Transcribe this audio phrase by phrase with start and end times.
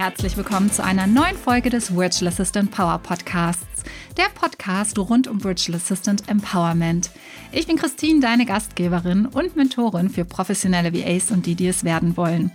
[0.00, 3.84] herzlich willkommen zu einer neuen Folge des Virtual Assistant Power Podcasts,
[4.16, 7.10] der Podcast rund um Virtual Assistant Empowerment.
[7.52, 12.16] Ich bin Christine, deine Gastgeberin und Mentorin für professionelle VAs und die, die es werden
[12.16, 12.50] wollen.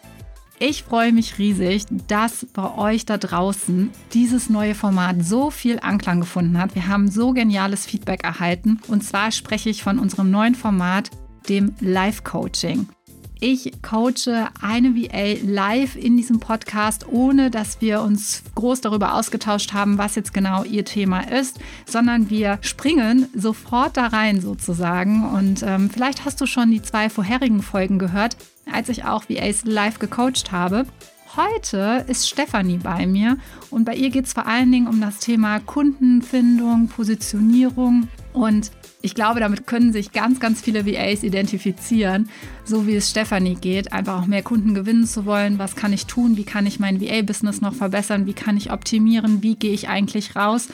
[0.58, 6.22] Ich freue mich riesig, dass bei euch da draußen dieses neue Format so viel Anklang
[6.22, 6.74] gefunden hat.
[6.74, 8.82] Wir haben so geniales Feedback erhalten.
[8.88, 11.12] Und zwar spreche ich von unserem neuen Format,
[11.48, 12.88] dem Live-Coaching.
[13.40, 19.74] Ich coache eine VA live in diesem Podcast, ohne dass wir uns groß darüber ausgetauscht
[19.74, 25.26] haben, was jetzt genau ihr Thema ist, sondern wir springen sofort da rein sozusagen.
[25.26, 28.38] Und ähm, vielleicht hast du schon die zwei vorherigen Folgen gehört,
[28.72, 30.86] als ich auch VAs live gecoacht habe.
[31.36, 33.38] Heute ist Stefanie bei mir
[33.70, 38.72] und bei ihr geht es vor allen Dingen um das Thema Kundenfindung, Positionierung und
[39.06, 42.28] ich glaube, damit können sich ganz, ganz viele VAs identifizieren,
[42.64, 45.60] so wie es Stefanie geht, einfach auch mehr Kunden gewinnen zu wollen.
[45.60, 46.38] Was kann ich tun?
[46.38, 48.26] Wie kann ich mein VA-Business noch verbessern?
[48.26, 49.44] Wie kann ich optimieren?
[49.44, 50.70] Wie gehe ich eigentlich raus?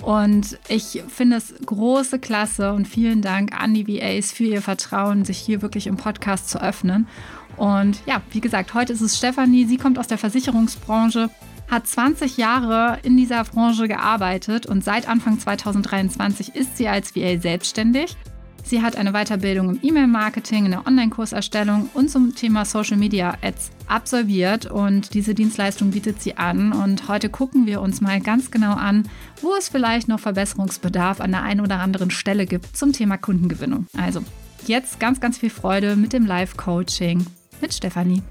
[0.00, 5.24] Und ich finde es große Klasse und vielen Dank an die VAs für ihr Vertrauen,
[5.24, 7.08] sich hier wirklich im Podcast zu öffnen.
[7.56, 9.64] Und ja, wie gesagt, heute ist es Stefanie.
[9.64, 11.30] Sie kommt aus der Versicherungsbranche
[11.72, 17.40] hat 20 Jahre in dieser Branche gearbeitet und seit Anfang 2023 ist sie als VA
[17.40, 18.14] selbstständig.
[18.62, 23.70] Sie hat eine Weiterbildung im E-Mail-Marketing, in der Online-Kurserstellung und zum Thema Social Media Ads
[23.88, 26.72] absolviert und diese Dienstleistung bietet sie an.
[26.72, 29.08] Und heute gucken wir uns mal ganz genau an,
[29.40, 33.86] wo es vielleicht noch Verbesserungsbedarf an der einen oder anderen Stelle gibt zum Thema Kundengewinnung.
[33.96, 34.20] Also
[34.66, 37.24] jetzt ganz, ganz viel Freude mit dem Live-Coaching
[37.62, 38.22] mit Stefanie.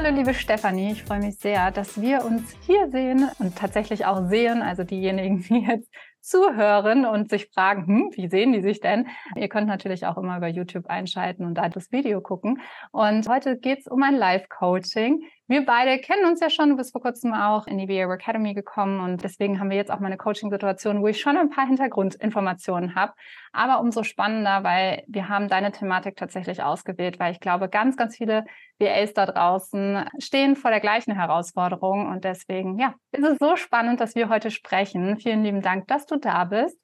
[0.00, 4.28] Hallo liebe Stefanie, ich freue mich sehr, dass wir uns hier sehen und tatsächlich auch
[4.28, 9.08] sehen, also diejenigen, die jetzt zuhören und sich fragen, hm, wie sehen die sich denn?
[9.34, 12.60] Ihr könnt natürlich auch immer über YouTube einschalten und da das Video gucken.
[12.92, 15.20] Und heute geht es um ein Live-Coaching.
[15.50, 18.52] Wir beide kennen uns ja schon, du bist vor kurzem auch in die VA Academy
[18.52, 21.66] gekommen und deswegen haben wir jetzt auch mal eine Coaching-Situation, wo ich schon ein paar
[21.66, 23.14] Hintergrundinformationen habe.
[23.52, 28.18] Aber umso spannender, weil wir haben deine Thematik tatsächlich ausgewählt, weil ich glaube, ganz, ganz
[28.18, 28.44] viele
[28.78, 34.02] VAs da draußen stehen vor der gleichen Herausforderung und deswegen, ja, ist es so spannend,
[34.02, 35.16] dass wir heute sprechen.
[35.16, 36.78] Vielen lieben Dank, dass du da bist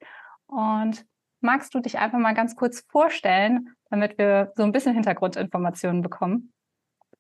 [0.46, 1.04] und
[1.42, 6.53] magst du dich einfach mal ganz kurz vorstellen, damit wir so ein bisschen Hintergrundinformationen bekommen?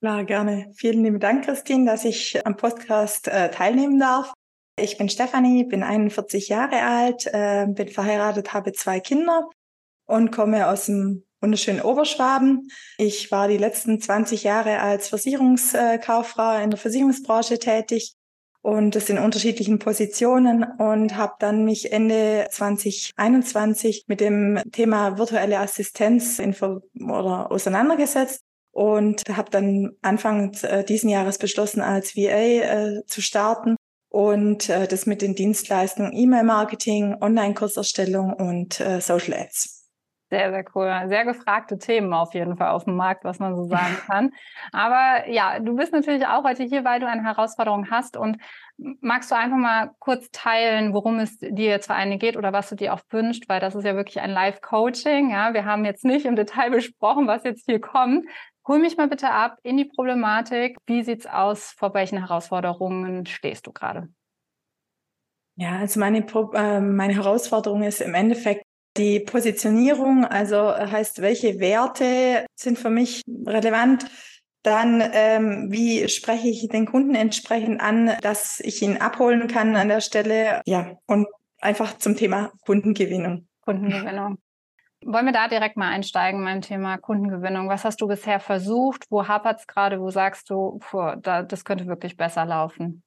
[0.00, 0.72] Klar, gerne.
[0.74, 4.32] Vielen lieben Dank, Christine, dass ich am Podcast äh, teilnehmen darf.
[4.78, 9.48] Ich bin Stefanie, bin 41 Jahre alt, äh, bin verheiratet, habe zwei Kinder
[10.06, 12.68] und komme aus dem wunderschönen Oberschwaben.
[12.98, 18.14] Ich war die letzten 20 Jahre als Versicherungskauffrau in der Versicherungsbranche tätig
[18.62, 25.58] und das in unterschiedlichen Positionen und habe dann mich Ende 2021 mit dem Thema virtuelle
[25.58, 28.40] Assistenz in, oder auseinandergesetzt
[28.74, 33.76] und habe dann Anfang äh, diesen Jahres beschlossen, als VA äh, zu starten
[34.08, 39.84] und äh, das mit den Dienstleistungen E-Mail-Marketing, Online-Kurserstellung und äh, Social Ads.
[40.30, 40.90] Sehr, sehr cool.
[41.06, 44.32] Sehr gefragte Themen auf jeden Fall auf dem Markt, was man so sagen kann.
[44.72, 48.16] Aber ja, du bist natürlich auch heute hier, weil du eine Herausforderung hast.
[48.16, 48.38] Und
[49.00, 52.68] magst du einfach mal kurz teilen, worum es dir jetzt vor allem geht oder was
[52.70, 53.48] du dir auch wünschst?
[53.48, 55.30] Weil das ist ja wirklich ein Live-Coaching.
[55.30, 58.26] Ja, wir haben jetzt nicht im Detail besprochen, was jetzt hier kommt,
[58.66, 60.78] Hol mich mal bitte ab in die Problematik.
[60.86, 61.74] Wie sieht's aus?
[61.76, 64.08] Vor welchen Herausforderungen stehst du gerade?
[65.56, 68.64] Ja, also meine, äh, meine Herausforderung ist im Endeffekt
[68.96, 74.06] die Positionierung, also heißt, welche Werte sind für mich relevant?
[74.62, 79.88] Dann, ähm, wie spreche ich den Kunden entsprechend an, dass ich ihn abholen kann an
[79.88, 80.62] der Stelle?
[80.64, 81.26] Ja, und
[81.60, 83.46] einfach zum Thema Kundengewinnung.
[83.60, 84.38] Kundengewinnung.
[85.06, 87.68] Wollen wir da direkt mal einsteigen beim Thema Kundengewinnung?
[87.68, 89.04] Was hast du bisher versucht?
[89.10, 90.00] Wo hapert es gerade?
[90.00, 93.02] Wo sagst du, puh, da, das könnte wirklich besser laufen?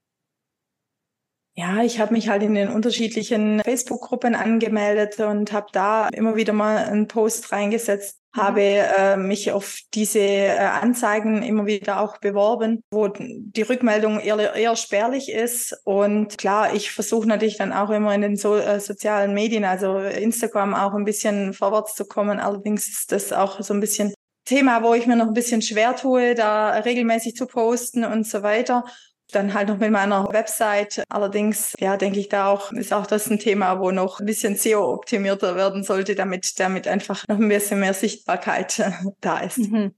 [1.55, 6.53] Ja, ich habe mich halt in den unterschiedlichen Facebook-Gruppen angemeldet und habe da immer wieder
[6.53, 8.21] mal einen Post reingesetzt.
[8.37, 14.53] Habe äh, mich auf diese äh, Anzeigen immer wieder auch beworben, wo die Rückmeldung eher,
[14.53, 15.77] eher spärlich ist.
[15.83, 19.99] Und klar, ich versuche natürlich dann auch immer in den so, äh, sozialen Medien, also
[19.99, 22.39] Instagram auch ein bisschen vorwärts zu kommen.
[22.39, 24.13] Allerdings ist das auch so ein bisschen
[24.45, 28.43] Thema, wo ich mir noch ein bisschen schwer tue, da regelmäßig zu posten und so
[28.43, 28.85] weiter.
[29.31, 31.03] Dann halt noch mit meiner Website.
[31.09, 34.55] Allerdings, ja, denke ich, da auch ist auch das ein Thema, wo noch ein bisschen
[34.55, 38.81] SEO-optimierter werden sollte, damit damit einfach noch ein bisschen mehr Sichtbarkeit
[39.21, 39.57] da ist.
[39.57, 39.93] Mhm.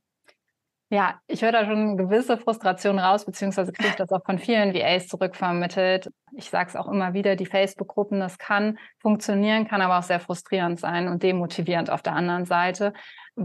[0.91, 4.73] Ja, ich höre da schon gewisse Frustration raus, beziehungsweise kriege ich das auch von vielen
[4.73, 6.09] VAs zurückvermittelt.
[6.35, 10.19] Ich sage es auch immer wieder, die Facebook-Gruppen, das kann funktionieren, kann aber auch sehr
[10.19, 12.93] frustrierend sein und demotivierend auf der anderen Seite,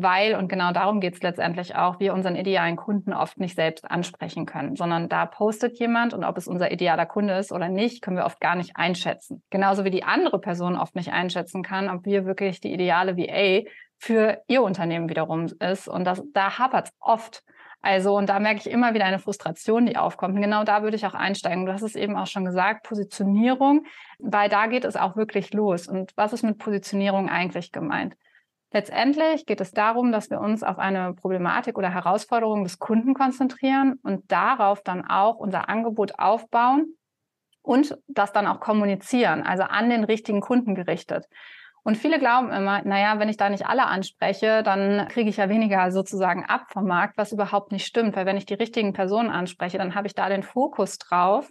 [0.02, 3.88] weil, und genau darum geht es letztendlich auch, wir unseren idealen Kunden oft nicht selbst
[3.88, 8.02] ansprechen können, sondern da postet jemand und ob es unser idealer Kunde ist oder nicht,
[8.02, 9.42] können wir oft gar nicht einschätzen.
[9.50, 13.68] Genauso wie die andere Person oft nicht einschätzen kann, ob wir wirklich die ideale VA
[13.98, 15.88] für ihr Unternehmen wiederum ist.
[15.88, 17.42] Und das, da hapert es oft.
[17.80, 20.34] Also, und da merke ich immer wieder eine Frustration, die aufkommt.
[20.34, 21.66] Und genau da würde ich auch einsteigen.
[21.66, 23.84] Du hast es eben auch schon gesagt, Positionierung,
[24.18, 25.86] weil da geht es auch wirklich los.
[25.86, 28.14] Und was ist mit Positionierung eigentlich gemeint?
[28.74, 34.00] Letztendlich geht es darum, dass wir uns auf eine Problematik oder Herausforderung des Kunden konzentrieren
[34.02, 36.96] und darauf dann auch unser Angebot aufbauen
[37.62, 41.26] und das dann auch kommunizieren, also an den richtigen Kunden gerichtet.
[41.84, 45.48] Und viele glauben immer, naja, wenn ich da nicht alle anspreche, dann kriege ich ja
[45.48, 48.16] weniger sozusagen ab vom Markt, was überhaupt nicht stimmt.
[48.16, 51.48] Weil wenn ich die richtigen Personen anspreche, dann habe ich da den Fokus drauf.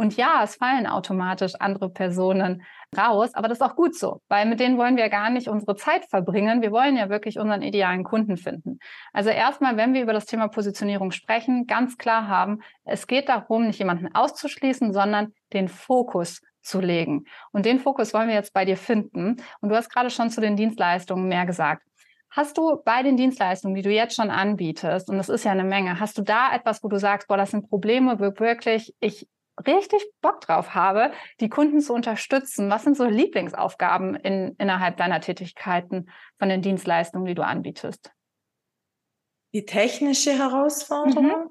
[0.00, 2.62] Und ja, es fallen automatisch andere Personen
[2.96, 5.76] raus, aber das ist auch gut so, weil mit denen wollen wir gar nicht unsere
[5.76, 6.62] Zeit verbringen.
[6.62, 8.78] Wir wollen ja wirklich unseren idealen Kunden finden.
[9.12, 13.66] Also erstmal, wenn wir über das Thema Positionierung sprechen, ganz klar haben, es geht darum,
[13.66, 17.26] nicht jemanden auszuschließen, sondern den Fokus zu legen.
[17.52, 19.36] Und den Fokus wollen wir jetzt bei dir finden.
[19.60, 21.82] Und du hast gerade schon zu den Dienstleistungen mehr gesagt.
[22.30, 25.64] Hast du bei den Dienstleistungen, die du jetzt schon anbietest, und das ist ja eine
[25.64, 29.28] Menge, hast du da etwas, wo du sagst, boah, das sind Probleme, wirklich ich
[29.66, 32.70] richtig Bock drauf habe, die Kunden zu unterstützen?
[32.70, 38.12] Was sind so Lieblingsaufgaben in, innerhalb deiner Tätigkeiten von den Dienstleistungen, die du anbietest?
[39.52, 41.26] Die technische Herausforderung.
[41.26, 41.48] Mhm.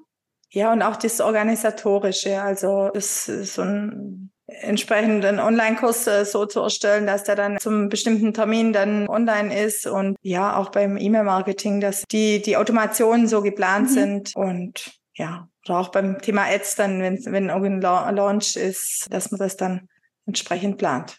[0.52, 2.42] Ja, und auch das Organisatorische.
[2.42, 7.88] Also das ist so ein entsprechenden Online-Kurs äh, so zu erstellen, dass der dann zum
[7.88, 13.42] bestimmten Termin dann online ist und ja, auch beim E-Mail-Marketing, dass die, die Automationen so
[13.42, 13.94] geplant mhm.
[13.94, 19.30] sind und ja, oder auch beim Thema Ads dann, wenn, wenn irgendein Launch ist, dass
[19.30, 19.88] man das dann
[20.26, 21.18] entsprechend plant.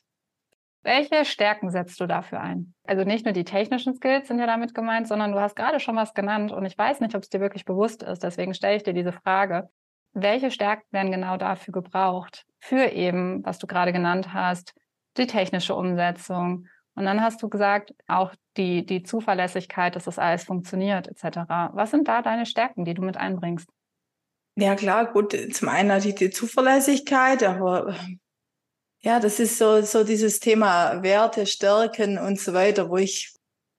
[0.84, 2.74] Welche Stärken setzt du dafür ein?
[2.86, 5.96] Also nicht nur die technischen Skills sind ja damit gemeint, sondern du hast gerade schon
[5.96, 8.24] was genannt und ich weiß nicht, ob es dir wirklich bewusst ist.
[8.24, 9.70] Deswegen stelle ich dir diese Frage.
[10.14, 12.46] Welche Stärken werden genau dafür gebraucht?
[12.60, 14.74] Für eben, was du gerade genannt hast,
[15.18, 16.68] die technische Umsetzung.
[16.96, 21.42] Und dann hast du gesagt, auch die, die Zuverlässigkeit, dass das alles funktioniert, etc.
[21.74, 23.70] Was sind da deine Stärken, die du mit einbringst?
[24.56, 27.96] Ja, klar, gut, zum einen natürlich die Zuverlässigkeit, aber
[29.00, 33.34] ja, das ist so, so dieses Thema Werte, Stärken und so weiter, wo ich,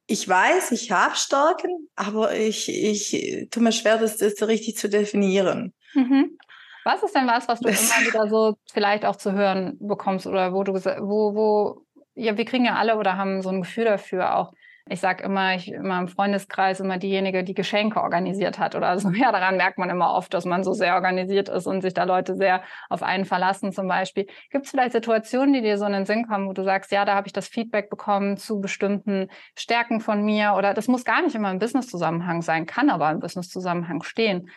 [0.07, 4.89] ich weiß, ich habe Stärken, aber ich, ich tue mir schwer, das, das richtig zu
[4.89, 5.73] definieren.
[5.95, 6.39] Mhm.
[6.85, 10.27] Was ist denn was, was du das immer wieder so vielleicht auch zu hören bekommst
[10.27, 13.85] oder wo du, wo, wo, ja, wir kriegen ja alle oder haben so ein Gefühl
[13.85, 14.53] dafür auch,
[14.89, 19.11] ich sage immer, ich immer im Freundeskreis immer diejenige, die Geschenke organisiert hat oder so.
[19.23, 22.05] Ja, daran merkt man immer oft, dass man so sehr organisiert ist und sich da
[22.05, 24.27] Leute sehr auf einen verlassen zum Beispiel.
[24.51, 27.05] Gibt es vielleicht Situationen, die dir so in den Sinn kommen, wo du sagst, ja,
[27.05, 31.23] da habe ich das Feedback bekommen zu bestimmten Stärken von mir oder das muss gar
[31.23, 34.51] nicht immer im Business-Zusammenhang sein, kann aber im Business-Zusammenhang stehen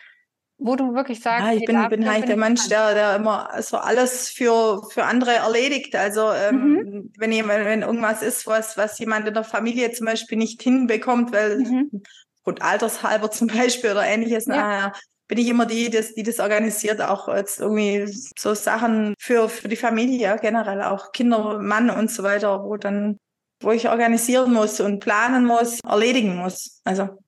[0.58, 3.76] wo du wirklich sagst, ja, ich bin, bin halt der Mensch, der, der immer so
[3.76, 5.94] alles für, für andere erledigt.
[5.94, 7.12] Also ähm, mhm.
[7.18, 11.32] wenn jemand, wenn irgendwas ist, was, was jemand in der Familie zum Beispiel nicht hinbekommt,
[11.32, 12.02] weil mhm.
[12.42, 14.56] gut, altershalber zum Beispiel oder ähnliches, ja.
[14.56, 14.92] naja,
[15.28, 18.06] bin ich immer die, das, die das organisiert, auch jetzt irgendwie
[18.38, 23.18] so Sachen für, für die Familie, generell auch Kinder, Mann und so weiter, wo dann,
[23.60, 26.80] wo ich organisieren muss und planen muss, erledigen muss.
[26.84, 27.18] Also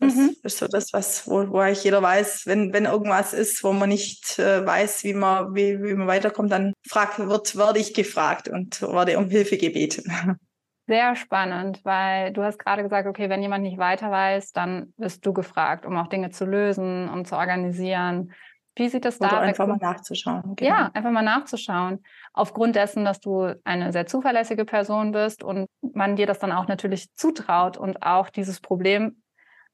[0.00, 0.36] das mhm.
[0.42, 3.88] ist so das, was, wo, wo eigentlich jeder weiß, wenn, wenn irgendwas ist, wo man
[3.88, 8.48] nicht äh, weiß, wie man, wie, wie man weiterkommt, dann frag, wird, werde ich gefragt
[8.48, 10.04] und werde um Hilfe gebeten.
[10.86, 15.26] Sehr spannend, weil du hast gerade gesagt, okay, wenn jemand nicht weiter weiß, dann wirst
[15.26, 18.32] du gefragt, um auch Dinge zu lösen, um zu organisieren.
[18.74, 19.32] Wie sieht das da aus?
[19.34, 20.54] einfach mal nachzuschauen.
[20.56, 20.70] Genau.
[20.70, 22.02] Ja, einfach mal nachzuschauen.
[22.32, 26.68] Aufgrund dessen, dass du eine sehr zuverlässige Person bist und man dir das dann auch
[26.68, 29.20] natürlich zutraut und auch dieses Problem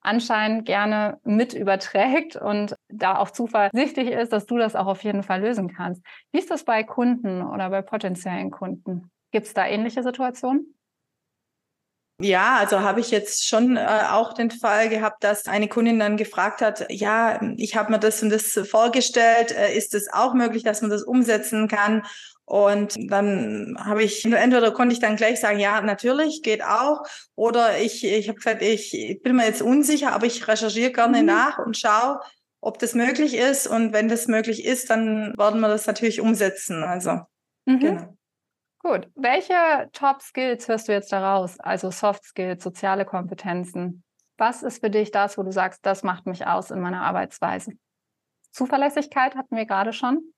[0.04, 5.22] anscheinend gerne mit überträgt und da auch zuversichtlich ist, dass du das auch auf jeden
[5.22, 6.02] Fall lösen kannst.
[6.32, 9.10] Wie ist das bei Kunden oder bei potenziellen Kunden?
[9.32, 10.74] Gibt es da ähnliche Situationen?
[12.20, 16.16] Ja, also habe ich jetzt schon äh, auch den Fall gehabt, dass eine Kundin dann
[16.16, 20.62] gefragt hat, ja, ich habe mir das und das vorgestellt, äh, ist es auch möglich,
[20.62, 22.04] dass man das umsetzen kann?
[22.46, 27.02] Und dann habe ich, entweder konnte ich dann gleich sagen, ja, natürlich, geht auch.
[27.34, 31.26] Oder ich, ich habe gesagt, ich bin mir jetzt unsicher, aber ich recherchiere gerne mhm.
[31.26, 32.20] nach und schaue,
[32.60, 33.66] ob das möglich ist.
[33.66, 36.82] Und wenn das möglich ist, dann werden wir das natürlich umsetzen.
[36.82, 37.20] Also,
[37.64, 37.78] mhm.
[37.78, 38.16] genau.
[38.80, 39.08] Gut.
[39.14, 41.58] Welche Top Skills hörst du jetzt daraus?
[41.58, 44.04] Also Soft Skills, soziale Kompetenzen?
[44.36, 47.72] Was ist für dich das, wo du sagst, das macht mich aus in meiner Arbeitsweise?
[48.50, 50.34] Zuverlässigkeit hatten wir gerade schon.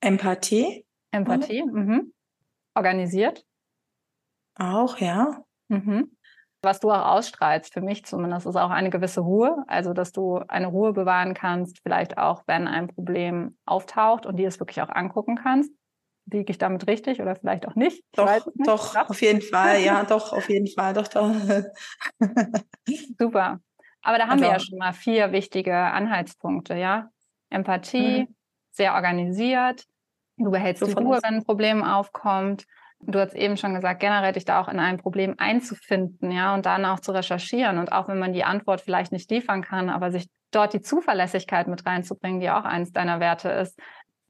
[0.00, 0.85] Empathie.
[1.10, 1.62] Empathie.
[1.64, 2.12] Mhm.
[2.74, 3.44] Organisiert.
[4.54, 5.44] Auch, ja.
[5.68, 6.16] Mhm.
[6.62, 9.64] Was du auch ausstrahlst, für mich zumindest, ist auch eine gewisse Ruhe.
[9.68, 14.48] Also, dass du eine Ruhe bewahren kannst, vielleicht auch, wenn ein Problem auftaucht und dir
[14.48, 15.70] es wirklich auch angucken kannst.
[16.28, 17.98] Liege ich damit richtig oder vielleicht auch nicht?
[17.98, 18.66] Ich doch, nicht.
[18.68, 19.80] doch, auf jeden Fall.
[19.80, 20.92] Ja, doch, auf jeden Fall.
[20.92, 21.30] Doch, doch.
[23.18, 23.60] Super.
[24.02, 27.10] Aber da haben also, wir ja schon mal vier wichtige Anhaltspunkte, ja?
[27.50, 28.34] Empathie, mhm.
[28.72, 29.84] sehr organisiert.
[30.36, 32.66] Du behältst die Ruhe, wenn ein Problem aufkommt.
[33.00, 36.66] Du hast eben schon gesagt, generell dich da auch in ein Problem einzufinden, ja, und
[36.66, 37.78] dann auch zu recherchieren.
[37.78, 41.68] Und auch wenn man die Antwort vielleicht nicht liefern kann, aber sich dort die Zuverlässigkeit
[41.68, 43.78] mit reinzubringen, die auch eines deiner Werte ist,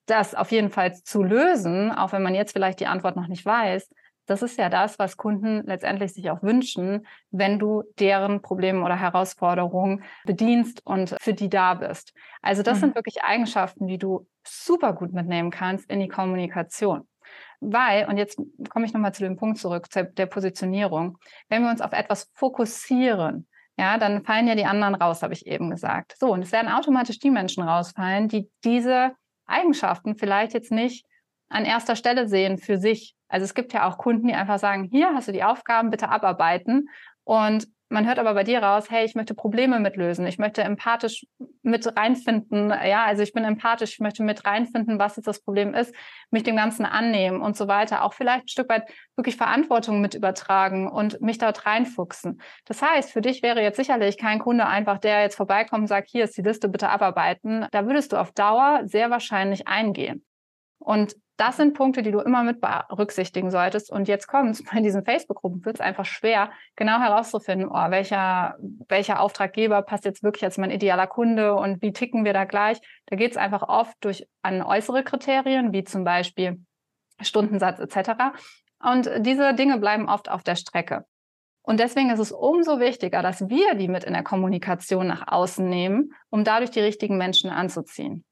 [0.07, 3.45] das auf jeden Fall zu lösen, auch wenn man jetzt vielleicht die Antwort noch nicht
[3.45, 3.89] weiß,
[4.27, 8.97] das ist ja das, was Kunden letztendlich sich auch wünschen, wenn du deren Probleme oder
[8.97, 12.13] Herausforderungen bedienst und für die da bist.
[12.43, 12.81] Also das mhm.
[12.81, 17.09] sind wirklich Eigenschaften, die du super gut mitnehmen kannst in die Kommunikation.
[17.61, 21.19] Weil, und jetzt komme ich nochmal zu dem Punkt zurück, zu der Positionierung,
[21.49, 25.47] wenn wir uns auf etwas fokussieren, ja, dann fallen ja die anderen raus, habe ich
[25.47, 26.17] eben gesagt.
[26.19, 29.13] So, und es werden automatisch die Menschen rausfallen, die diese
[29.47, 31.07] Eigenschaften vielleicht jetzt nicht
[31.49, 33.15] an erster Stelle sehen für sich.
[33.29, 36.09] Also es gibt ja auch Kunden, die einfach sagen, hier hast du die Aufgaben, bitte
[36.09, 36.89] abarbeiten.
[37.25, 41.25] Und man hört aber bei dir raus, hey, ich möchte Probleme mitlösen, ich möchte empathisch
[41.63, 45.73] mit reinfinden, ja, also ich bin empathisch, ich möchte mit reinfinden, was jetzt das Problem
[45.73, 45.95] ist,
[46.31, 50.15] mich dem Ganzen annehmen und so weiter, auch vielleicht ein Stück weit wirklich Verantwortung mit
[50.15, 52.41] übertragen und mich dort reinfuchsen.
[52.65, 56.09] Das heißt, für dich wäre jetzt sicherlich kein Kunde einfach, der jetzt vorbeikommt und sagt,
[56.11, 57.67] hier ist die Liste, bitte abarbeiten.
[57.71, 60.25] Da würdest du auf Dauer sehr wahrscheinlich eingehen.
[60.79, 63.91] Und das sind Punkte, die du immer mit berücksichtigen solltest.
[63.93, 68.57] Und jetzt kommt's, bei diesen Facebook-Gruppen wird es einfach schwer, genau herauszufinden, oh, welcher,
[68.89, 72.79] welcher Auftraggeber passt jetzt wirklich als mein idealer Kunde und wie ticken wir da gleich.
[73.07, 76.65] Da geht es einfach oft durch an äußere Kriterien, wie zum Beispiel
[77.21, 78.37] Stundensatz etc.
[78.83, 81.05] Und diese Dinge bleiben oft auf der Strecke.
[81.63, 85.69] Und deswegen ist es umso wichtiger, dass wir die mit in der Kommunikation nach außen
[85.69, 88.25] nehmen, um dadurch die richtigen Menschen anzuziehen.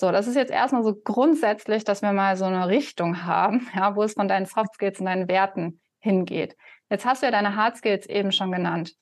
[0.00, 3.94] So, das ist jetzt erstmal so grundsätzlich, dass wir mal so eine Richtung haben, ja,
[3.96, 6.56] wo es von deinen Soft Skills und deinen Werten hingeht.
[6.88, 8.94] Jetzt hast du ja deine Hard Skills eben schon genannt.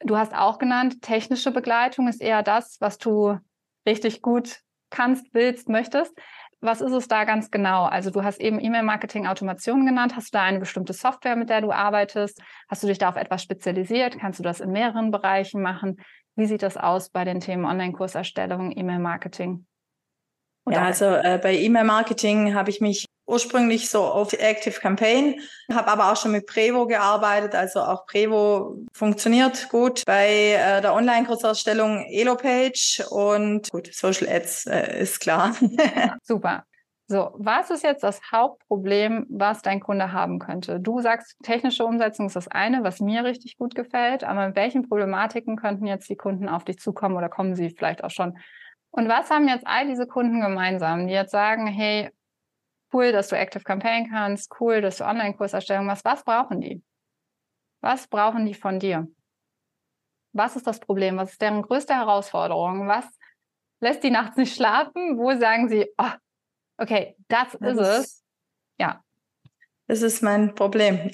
[0.00, 3.38] Du hast auch genannt, technische Begleitung ist eher das, was du
[3.86, 6.18] richtig gut kannst, willst, möchtest.
[6.60, 7.84] Was ist es da ganz genau?
[7.84, 10.16] Also du hast eben E-Mail-Marketing-Automation genannt.
[10.16, 12.42] Hast du da eine bestimmte Software, mit der du arbeitest?
[12.70, 14.18] Hast du dich da auf etwas spezialisiert?
[14.18, 15.98] Kannst du das in mehreren Bereichen machen?
[16.36, 19.66] Wie sieht das aus bei den Themen Online-Kurserstellung, E-Mail-Marketing?
[20.70, 25.40] Ja, also äh, bei E-Mail-Marketing habe ich mich ursprünglich so auf Active Campaign,
[25.72, 30.94] habe aber auch schon mit Prevo gearbeitet, also auch Prevo funktioniert gut bei äh, der
[30.94, 35.54] Online-Kursausstellung Elopage und gut, Social Ads äh, ist klar.
[36.22, 36.64] Super.
[37.08, 40.80] So, was ist jetzt das Hauptproblem, was dein Kunde haben könnte?
[40.80, 44.88] Du sagst, technische Umsetzung ist das eine, was mir richtig gut gefällt, aber mit welchen
[44.88, 48.36] Problematiken könnten jetzt die Kunden auf dich zukommen oder kommen sie vielleicht auch schon
[48.96, 52.10] und was haben jetzt all diese Kunden gemeinsam, die jetzt sagen, hey,
[52.94, 56.04] cool, dass du Active Campaign kannst, cool, dass du Online-Kurserstellung machst.
[56.06, 56.82] Was brauchen die?
[57.82, 59.06] Was brauchen die von dir?
[60.32, 61.18] Was ist das Problem?
[61.18, 62.88] Was ist deren größte Herausforderung?
[62.88, 63.04] Was
[63.80, 65.18] lässt die nachts nicht schlafen?
[65.18, 66.12] Wo sagen sie, oh,
[66.78, 68.24] okay, das, das ist es.
[68.78, 69.04] Ja.
[69.88, 71.10] Das ist mein Problem,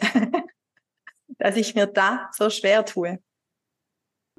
[1.39, 3.19] dass ich mir da so schwer tue.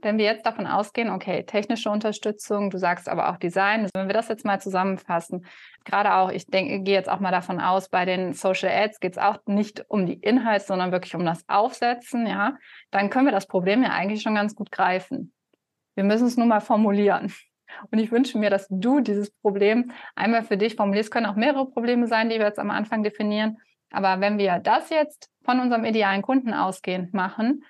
[0.04, 4.14] Wenn wir jetzt davon ausgehen, okay, technische Unterstützung, du sagst aber auch Design, wenn wir
[4.14, 5.46] das jetzt mal zusammenfassen,
[5.86, 9.14] gerade auch, ich denke, gehe jetzt auch mal davon aus, bei den Social Ads geht
[9.14, 12.58] es auch nicht um die Inhalte, sondern wirklich um das Aufsetzen, ja,
[12.92, 15.34] dann können wir das Problem ja eigentlich schon ganz gut greifen.
[15.96, 17.34] Wir müssen es nur mal formulieren.
[17.90, 21.08] Und ich wünsche mir, dass du dieses Problem einmal für dich formulierst.
[21.08, 23.58] Es können auch mehrere Probleme sein, die wir jetzt am Anfang definieren.
[23.92, 27.64] Aber wenn wir das jetzt von unserem idealen Kunden ausgehend machen,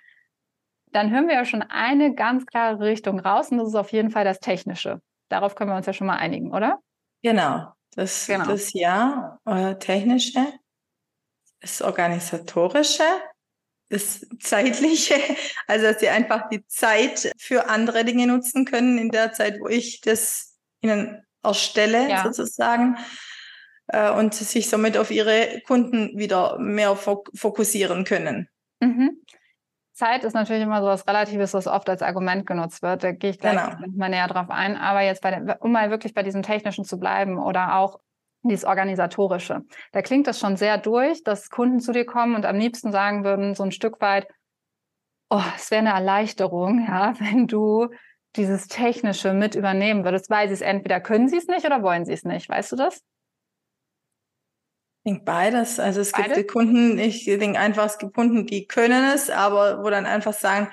[0.93, 4.11] dann hören wir ja schon eine ganz klare Richtung raus und das ist auf jeden
[4.11, 5.01] Fall das Technische.
[5.29, 6.79] Darauf können wir uns ja schon mal einigen, oder?
[7.23, 8.45] Genau, das, genau.
[8.45, 10.45] das ja, äh, Technische,
[11.59, 13.03] das Organisatorische,
[13.89, 15.15] das Zeitliche,
[15.67, 19.67] also dass sie einfach die Zeit für andere Dinge nutzen können in der Zeit, wo
[19.67, 22.23] ich das ihnen erstelle, ja.
[22.23, 22.97] sozusagen
[23.87, 28.49] äh, und sich somit auf ihre Kunden wieder mehr fokussieren können.
[28.79, 29.21] Mhm.
[29.93, 33.03] Zeit ist natürlich immer so was Relatives, was oft als Argument genutzt wird.
[33.03, 33.87] Da gehe ich gleich genau.
[33.95, 34.75] mal näher drauf ein.
[34.75, 37.99] Aber jetzt, bei den, um mal wirklich bei diesem Technischen zu bleiben oder auch
[38.43, 39.61] dieses Organisatorische.
[39.91, 43.23] Da klingt das schon sehr durch, dass Kunden zu dir kommen und am liebsten sagen
[43.23, 44.27] würden, so ein Stück weit,
[45.29, 47.89] oh, es wäre eine Erleichterung, ja, wenn du
[48.35, 52.03] dieses Technische mit übernehmen würdest, weil sie es entweder können sie es nicht oder wollen
[52.03, 52.49] sie es nicht.
[52.49, 53.01] Weißt du das?
[55.05, 55.79] Ich denke beides.
[55.79, 56.35] Also es Beide?
[56.35, 60.33] gibt Kunden, ich denke einfach, es gibt Kunden, die können es, aber wo dann einfach
[60.33, 60.69] sagen,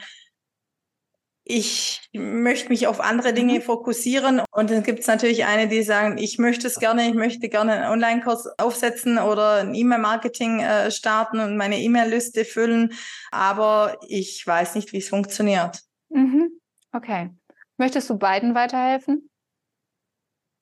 [1.42, 3.62] ich möchte mich auf andere Dinge mhm.
[3.62, 4.40] fokussieren.
[4.52, 7.72] Und dann gibt es natürlich eine, die sagen, ich möchte es gerne, ich möchte gerne
[7.72, 12.92] einen Online-Kurs aufsetzen oder ein E-Mail-Marketing äh, starten und meine E-Mail-Liste füllen,
[13.32, 15.80] aber ich weiß nicht, wie es funktioniert.
[16.08, 16.60] Mhm.
[16.92, 17.30] Okay.
[17.78, 19.28] Möchtest du beiden weiterhelfen?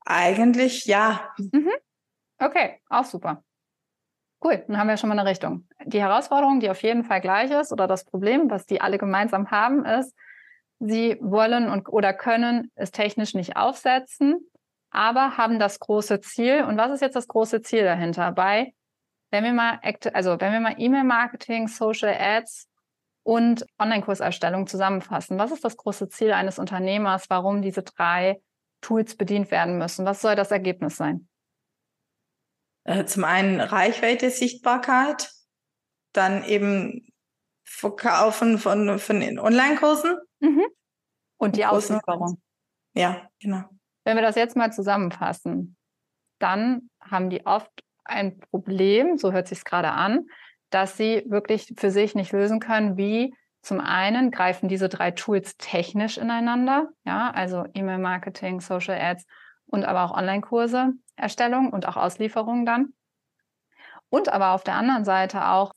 [0.07, 1.35] Eigentlich ja.
[1.37, 1.73] Mhm.
[2.39, 3.45] Okay, auch super.
[4.43, 5.67] Cool, dann haben wir schon mal eine Richtung.
[5.85, 9.51] Die Herausforderung, die auf jeden Fall gleich ist, oder das Problem, was die alle gemeinsam
[9.51, 10.15] haben, ist,
[10.79, 14.49] sie wollen und oder können es technisch nicht aufsetzen,
[14.91, 16.63] aber haben das große Ziel.
[16.65, 18.31] Und was ist jetzt das große Ziel dahinter?
[18.33, 18.73] Bei,
[19.31, 19.81] wenn wir mal,
[20.13, 22.69] also wenn wir mal E-Mail-Marketing, Social Ads
[23.25, 28.41] und Online-Kurserstellung zusammenfassen, was ist das große Ziel eines Unternehmers, warum diese drei
[28.81, 30.07] Tools bedient werden müssen?
[30.07, 31.29] Was soll das Ergebnis sein?
[32.89, 35.31] Äh, zum einen Reichweite, Sichtbarkeit,
[36.15, 37.07] dann eben
[37.63, 40.17] Verkaufen von, von Online-Kursen.
[40.41, 40.65] Mhm.
[41.37, 42.41] Und die Auslieferung.
[42.95, 43.65] Ja, genau.
[44.05, 45.77] Wenn wir das jetzt mal zusammenfassen,
[46.39, 47.71] dann haben die oft
[48.07, 50.27] ein Problem, so hört sich es gerade an,
[50.71, 55.59] dass sie wirklich für sich nicht lösen können, wie zum einen greifen diese drei Tools
[55.59, 59.27] technisch ineinander, ja, also E-Mail-Marketing, Social Ads
[59.67, 62.95] und aber auch Online-Kurse Erstellung und auch Auslieferung dann.
[64.11, 65.73] Und aber auf der anderen Seite auch,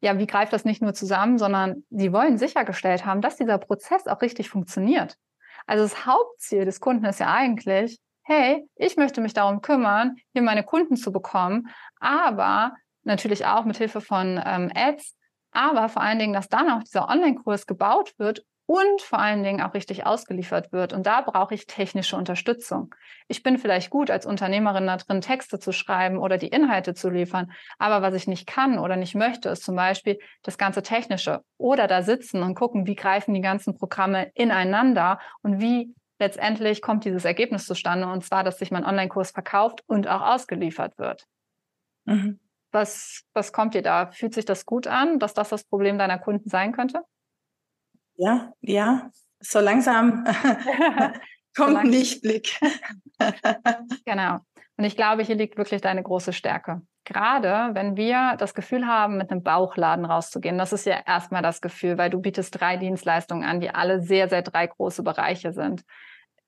[0.00, 4.06] ja, wie greift das nicht nur zusammen, sondern sie wollen sichergestellt haben, dass dieser Prozess
[4.06, 5.16] auch richtig funktioniert.
[5.66, 10.42] Also das Hauptziel des Kunden ist ja eigentlich, hey, ich möchte mich darum kümmern, hier
[10.42, 11.68] meine Kunden zu bekommen,
[12.00, 12.74] aber
[13.04, 15.16] natürlich auch mit Hilfe von ähm, Ads,
[15.52, 19.60] aber vor allen Dingen, dass dann auch dieser Online-Kurs gebaut wird und vor allen Dingen
[19.60, 20.92] auch richtig ausgeliefert wird.
[20.92, 22.94] Und da brauche ich technische Unterstützung.
[23.28, 27.08] Ich bin vielleicht gut als Unternehmerin da drin, Texte zu schreiben oder die Inhalte zu
[27.08, 27.52] liefern.
[27.78, 31.86] Aber was ich nicht kann oder nicht möchte, ist zum Beispiel das ganze Technische oder
[31.86, 37.24] da sitzen und gucken, wie greifen die ganzen Programme ineinander und wie letztendlich kommt dieses
[37.24, 38.08] Ergebnis zustande.
[38.08, 41.24] Und zwar, dass sich mein Online-Kurs verkauft und auch ausgeliefert wird.
[42.04, 42.40] Mhm.
[42.72, 44.10] Was, was kommt dir da?
[44.10, 47.02] Fühlt sich das gut an, dass das das Problem deiner Kunden sein könnte?
[48.16, 50.24] Ja, ja, so langsam
[51.56, 52.58] kommt so ein Lichtblick.
[54.04, 54.38] genau.
[54.78, 56.82] Und ich glaube, hier liegt wirklich deine große Stärke.
[57.04, 61.60] Gerade wenn wir das Gefühl haben, mit einem Bauchladen rauszugehen, das ist ja erstmal das
[61.60, 65.84] Gefühl, weil du bietest drei Dienstleistungen an, die alle sehr, sehr drei große Bereiche sind.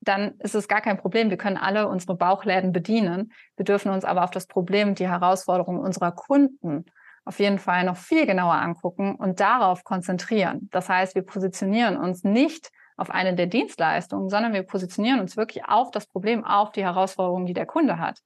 [0.01, 1.29] Dann ist es gar kein Problem.
[1.29, 3.31] Wir können alle unsere Bauchläden bedienen.
[3.55, 6.85] Wir dürfen uns aber auf das Problem die Herausforderungen unserer Kunden
[7.29, 10.67] auf jeden Fall noch viel genauer angucken und darauf konzentrieren.
[10.71, 15.63] Das heißt, wir positionieren uns nicht auf eine der Dienstleistungen, sondern wir positionieren uns wirklich
[15.63, 18.17] auf das Problem, auf die Herausforderungen, die der Kunde hat.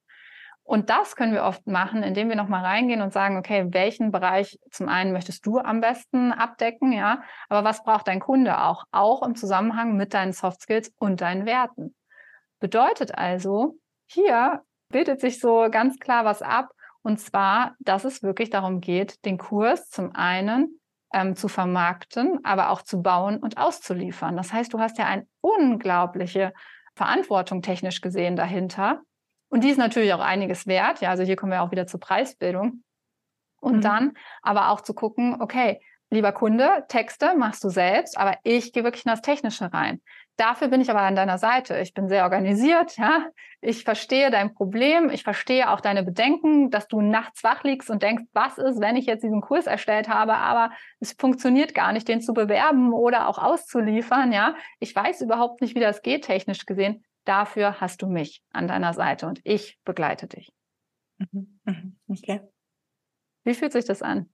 [0.64, 4.58] Und das können wir oft machen, indem wir nochmal reingehen und sagen, okay, welchen Bereich
[4.72, 8.86] zum einen möchtest du am besten abdecken, ja, aber was braucht dein Kunde auch?
[8.94, 11.94] Auch im Zusammenhang mit deinen Soft Skills und deinen Werten.
[12.62, 16.70] Bedeutet also, hier bildet sich so ganz klar was ab,
[17.04, 20.80] und zwar, dass es wirklich darum geht, den Kurs zum einen
[21.14, 24.36] ähm, zu vermarkten, aber auch zu bauen und auszuliefern.
[24.38, 26.54] Das heißt, du hast ja eine unglaubliche
[26.96, 29.02] Verantwortung technisch gesehen dahinter.
[29.50, 31.02] Und die ist natürlich auch einiges wert.
[31.02, 32.84] Ja, also hier kommen wir auch wieder zur Preisbildung.
[33.60, 33.82] Und mhm.
[33.82, 35.82] dann aber auch zu gucken, okay,
[36.14, 40.02] lieber Kunde, Texte machst du selbst, aber ich gehe wirklich in das Technische rein.
[40.36, 41.80] Dafür bin ich aber an deiner Seite.
[41.80, 43.28] Ich bin sehr organisiert, ja.
[43.62, 45.10] Ich verstehe dein Problem.
[45.10, 48.96] Ich verstehe auch deine Bedenken, dass du nachts wach liegst und denkst, was ist, wenn
[48.96, 53.28] ich jetzt diesen Kurs erstellt habe, aber es funktioniert gar nicht, den zu bewerben oder
[53.28, 54.56] auch auszuliefern, ja.
[54.80, 57.04] Ich weiß überhaupt nicht, wie das geht, technisch gesehen.
[57.26, 60.52] Dafür hast du mich an deiner Seite und ich begleite dich.
[61.20, 62.42] Mhm, mhm, okay.
[63.44, 64.30] Wie fühlt sich das an?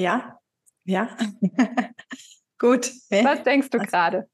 [0.00, 0.40] Ja,
[0.84, 1.14] ja.
[2.58, 2.90] Gut.
[3.10, 4.30] Was denkst du gerade?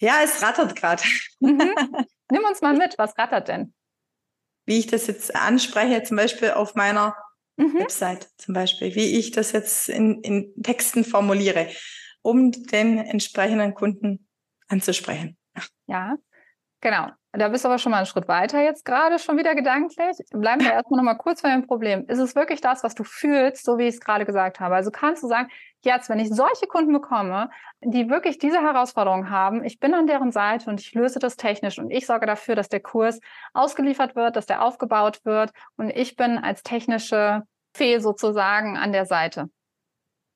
[0.00, 1.02] Ja, es rattert gerade.
[1.40, 1.74] Mhm.
[2.30, 3.74] Nimm uns mal mit, was rattert denn?
[4.66, 7.16] Wie ich das jetzt anspreche, zum Beispiel auf meiner
[7.56, 7.74] mhm.
[7.80, 11.68] Website, zum Beispiel, wie ich das jetzt in, in Texten formuliere,
[12.22, 14.28] um den entsprechenden Kunden
[14.68, 15.36] anzusprechen.
[15.86, 16.16] Ja,
[16.80, 17.10] genau.
[17.36, 20.16] Da bist du aber schon mal einen Schritt weiter jetzt gerade schon wieder gedanklich.
[20.30, 22.06] Bleiben wir erstmal noch mal kurz bei dem Problem.
[22.06, 24.76] Ist es wirklich das, was du fühlst, so wie ich es gerade gesagt habe?
[24.76, 25.48] Also kannst du sagen,
[25.82, 27.50] jetzt, wenn ich solche Kunden bekomme,
[27.82, 31.78] die wirklich diese Herausforderung haben, ich bin an deren Seite und ich löse das technisch
[31.78, 33.18] und ich sorge dafür, dass der Kurs
[33.52, 37.42] ausgeliefert wird, dass der aufgebaut wird und ich bin als technische
[37.76, 39.50] Fee sozusagen an der Seite.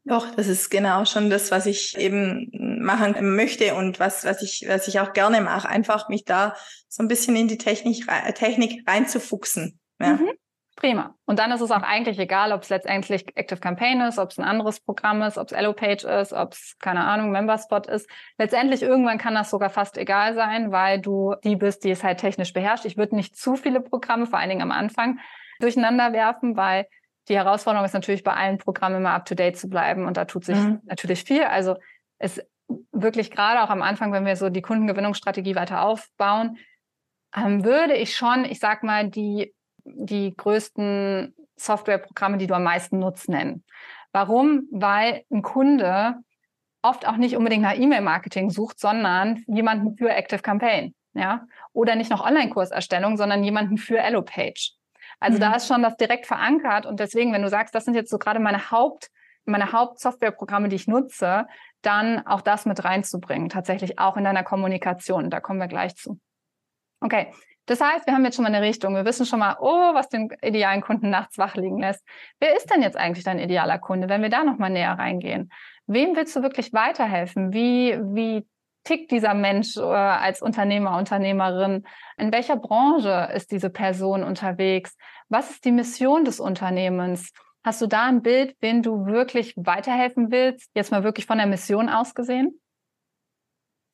[0.05, 2.51] Doch, das ist genau schon das, was ich eben
[2.83, 5.69] machen möchte und was, was ich, was ich auch gerne mache.
[5.69, 6.55] Einfach mich da
[6.89, 9.79] so ein bisschen in die Technik, Technik reinzufuchsen.
[10.01, 10.15] Ja.
[10.15, 10.31] Mhm.
[10.79, 11.17] Prima.
[11.27, 14.39] Und dann ist es auch eigentlich egal, ob es letztendlich Active Campaign ist, ob es
[14.39, 18.09] ein anderes Programm ist, ob es Allopage ist, ob es, keine Ahnung, Memberspot ist.
[18.39, 22.21] Letztendlich irgendwann kann das sogar fast egal sein, weil du die bist, die es halt
[22.21, 22.85] technisch beherrscht.
[22.85, 25.19] Ich würde nicht zu viele Programme, vor allen Dingen am Anfang,
[25.59, 26.87] durcheinander werfen, weil
[27.29, 30.27] die Herausforderung ist natürlich bei allen Programmen immer up to date zu bleiben und da
[30.27, 30.81] tut sich mhm.
[30.85, 31.43] natürlich viel.
[31.43, 31.77] Also
[32.19, 32.41] es
[32.93, 36.59] wirklich gerade auch am Anfang, wenn wir so die Kundengewinnungsstrategie weiter aufbauen,
[37.35, 39.55] ähm, würde ich schon, ich sag mal, die,
[39.85, 43.65] die größten Softwareprogramme, die du am meisten nutzt, nennen.
[44.13, 44.69] Warum?
[44.71, 46.17] Weil ein Kunde
[46.83, 52.11] oft auch nicht unbedingt nach E-Mail-Marketing sucht, sondern jemanden für Active Campaign, ja, oder nicht
[52.11, 54.73] noch Online-Kurserstellung, sondern jemanden für Allopage.
[55.21, 55.43] Also mhm.
[55.43, 58.19] da ist schon das direkt verankert und deswegen, wenn du sagst, das sind jetzt so
[58.19, 59.11] gerade meine Haupt,
[59.49, 61.47] meine Hauptsoftwareprogramme, die ich nutze,
[61.83, 65.31] dann auch das mit reinzubringen, tatsächlich auch in deiner Kommunikation.
[65.31, 66.19] Da kommen wir gleich zu.
[67.01, 67.33] Okay.
[67.67, 68.95] Das heißt, wir haben jetzt schon mal eine Richtung.
[68.95, 72.03] Wir wissen schon mal, oh, was den idealen Kunden nachts wach liegen lässt.
[72.41, 75.51] Wer ist denn jetzt eigentlich dein idealer Kunde, wenn wir da nochmal näher reingehen?
[75.87, 77.53] Wem willst du wirklich weiterhelfen?
[77.53, 78.47] Wie, wie
[78.85, 81.87] tickt dieser Mensch äh, als Unternehmer, Unternehmerin?
[82.17, 84.97] In welcher Branche ist diese Person unterwegs?
[85.29, 87.33] Was ist die Mission des Unternehmens?
[87.65, 90.71] Hast du da ein Bild, wen du wirklich weiterhelfen willst?
[90.75, 92.61] Jetzt mal wirklich von der Mission aus gesehen?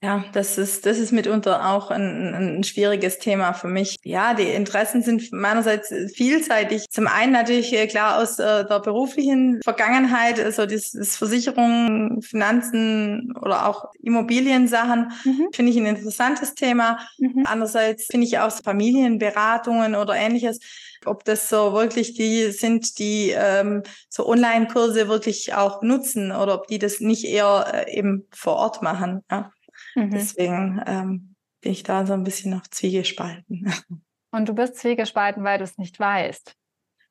[0.05, 3.97] Ja, das ist, das ist mitunter auch ein, ein schwieriges Thema für mich.
[4.03, 6.91] Ja, die Interessen sind meinerseits vielseitig.
[6.91, 13.35] Zum einen natürlich äh, klar aus äh, der beruflichen Vergangenheit, also das, das Versicherung, Finanzen
[13.41, 15.49] oder auch Immobiliensachen, mhm.
[15.55, 16.99] finde ich ein interessantes Thema.
[17.17, 17.45] Mhm.
[17.47, 20.59] Andererseits finde ich auch Familienberatungen oder ähnliches
[21.07, 26.67] ob das so wirklich die sind, die ähm, so Online-Kurse wirklich auch nutzen oder ob
[26.67, 29.23] die das nicht eher äh, eben vor Ort machen.
[29.31, 29.53] Ja.
[29.95, 30.11] Mhm.
[30.11, 33.73] Deswegen ähm, bin ich da so ein bisschen noch zwiegespalten.
[34.31, 36.57] Und du bist zwiegespalten, weil du es nicht weißt.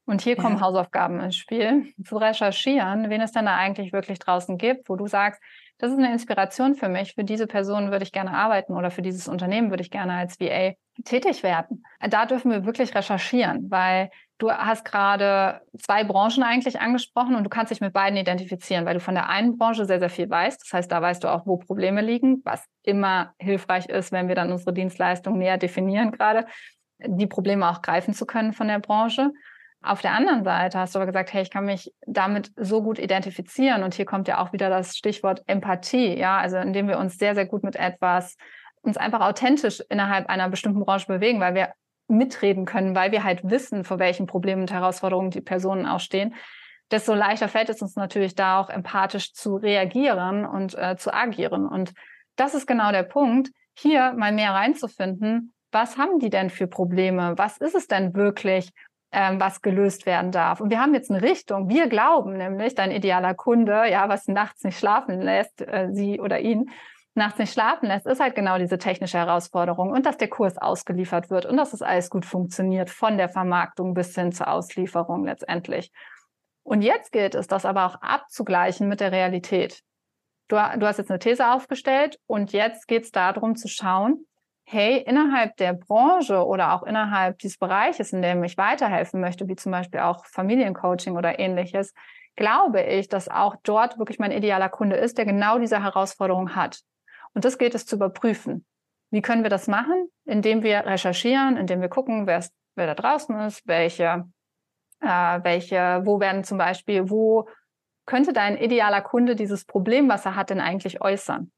[0.06, 0.62] Und hier kommen ja.
[0.62, 5.08] Hausaufgaben ins Spiel, zu recherchieren, wen es denn da eigentlich wirklich draußen gibt, wo du
[5.08, 5.42] sagst,
[5.78, 9.02] das ist eine Inspiration für mich, für diese Person würde ich gerne arbeiten oder für
[9.02, 10.74] dieses Unternehmen würde ich gerne als VA
[11.06, 11.84] tätig werden.
[12.00, 14.10] Da dürfen wir wirklich recherchieren, weil
[14.44, 18.96] Du hast gerade zwei Branchen eigentlich angesprochen und du kannst dich mit beiden identifizieren, weil
[18.96, 20.62] du von der einen Branche sehr, sehr viel weißt.
[20.62, 24.36] Das heißt, da weißt du auch, wo Probleme liegen, was immer hilfreich ist, wenn wir
[24.36, 26.46] dann unsere Dienstleistung näher definieren, gerade
[26.98, 29.32] die Probleme auch greifen zu können von der Branche.
[29.84, 33.00] Auf der anderen Seite hast du aber gesagt, hey, ich kann mich damit so gut
[33.00, 33.84] identifizieren.
[33.84, 37.36] Und hier kommt ja auch wieder das Stichwort Empathie, ja, also indem wir uns sehr,
[37.36, 38.38] sehr gut mit etwas
[38.82, 41.74] uns einfach authentisch innerhalb einer bestimmten Branche bewegen, weil wir
[42.08, 46.36] mitreden können, weil wir halt wissen, vor welchen Problemen und Herausforderungen die Personen auch stehen,
[46.92, 51.66] desto leichter fällt es uns natürlich da auch empathisch zu reagieren und äh, zu agieren.
[51.66, 51.94] Und
[52.36, 57.34] das ist genau der Punkt, hier mal mehr reinzufinden, was haben die denn für Probleme?
[57.38, 58.70] Was ist es denn wirklich,
[59.14, 60.60] ähm, was gelöst werden darf?
[60.60, 61.70] Und wir haben jetzt eine Richtung.
[61.70, 66.40] Wir glauben nämlich, dein idealer Kunde, ja, was nachts nicht schlafen lässt, äh, sie oder
[66.40, 66.70] ihn,
[67.16, 71.30] nachts nicht schlafen lässt, ist halt genau diese technische Herausforderung und dass der Kurs ausgeliefert
[71.30, 75.92] wird und dass es alles gut funktioniert, von der Vermarktung bis hin zur Auslieferung letztendlich.
[76.64, 79.82] Und jetzt gilt es, das aber auch abzugleichen mit der Realität.
[80.48, 84.26] Du, du hast jetzt eine These aufgestellt und jetzt geht es darum zu schauen,
[84.66, 89.56] hey, innerhalb der Branche oder auch innerhalb dieses Bereiches, in dem ich weiterhelfen möchte, wie
[89.56, 91.94] zum Beispiel auch Familiencoaching oder ähnliches,
[92.36, 96.82] glaube ich, dass auch dort wirklich mein idealer Kunde ist, der genau diese Herausforderung hat.
[97.34, 98.66] Und das gilt es zu überprüfen.
[99.12, 100.08] Wie können wir das machen?
[100.26, 104.26] Indem wir recherchieren, indem wir gucken, wer, ist, wer da draußen ist, welche,
[105.02, 107.48] äh, welche, wo werden zum Beispiel, wo
[108.06, 111.52] könnte dein idealer Kunde dieses Problem, was er hat, denn eigentlich äußern?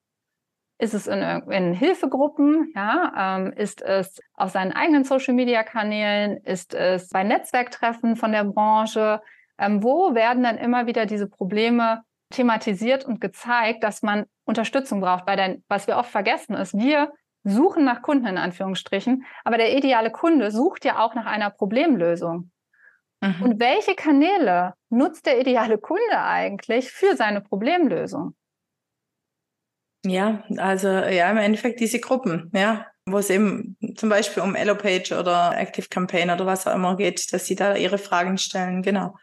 [0.78, 2.74] Ist es in, in Hilfegruppen?
[2.76, 6.38] Ja, ähm, ist es auf seinen eigenen Social Media Kanälen?
[6.44, 9.22] Ist es bei Netzwerktreffen von der Branche?
[9.58, 15.26] Ähm, wo werden dann immer wieder diese Probleme thematisiert und gezeigt, dass man Unterstützung braucht.
[15.26, 19.78] Bei den, was wir oft vergessen ist, wir suchen nach Kunden in Anführungsstrichen, aber der
[19.78, 22.52] ideale Kunde sucht ja auch nach einer Problemlösung.
[23.22, 23.36] Mhm.
[23.42, 28.36] Und welche Kanäle nutzt der ideale Kunde eigentlich für seine Problemlösung?
[30.06, 35.18] Ja, also ja, im Endeffekt diese Gruppen, ja, wo es eben zum Beispiel um Allopage
[35.18, 39.16] oder Active Campaign oder was auch immer geht, dass sie da ihre Fragen stellen, genau.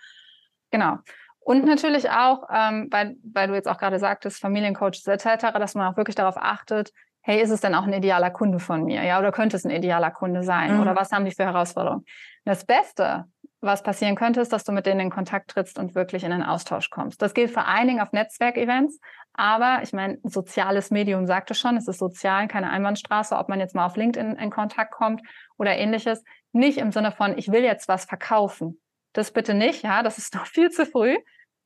[0.71, 0.99] Genau.
[1.41, 5.93] Und natürlich auch, ähm, weil, weil du jetzt auch gerade sagtest, Familiencoaches etc., dass man
[5.93, 9.05] auch wirklich darauf achtet, hey, ist es denn auch ein idealer Kunde von mir?
[9.05, 10.75] Ja, oder könnte es ein idealer Kunde sein?
[10.75, 10.81] Mhm.
[10.81, 12.05] Oder was haben die für Herausforderungen?
[12.45, 13.25] Das Beste,
[13.63, 16.43] was passieren könnte, ist, dass du mit denen in Kontakt trittst und wirklich in den
[16.43, 17.23] Austausch kommst.
[17.23, 19.01] Das gilt vor allen Dingen auf Netzwerkevents,
[19.35, 23.75] aber ich meine, soziales Medium sagte schon, es ist sozial, keine Einbahnstraße, ob man jetzt
[23.75, 25.23] mal auf LinkedIn in Kontakt kommt
[25.57, 26.25] oder ähnliches.
[26.53, 28.81] Nicht im Sinne von, ich will jetzt was verkaufen.
[29.13, 31.17] Das bitte nicht, ja, das ist noch viel zu früh,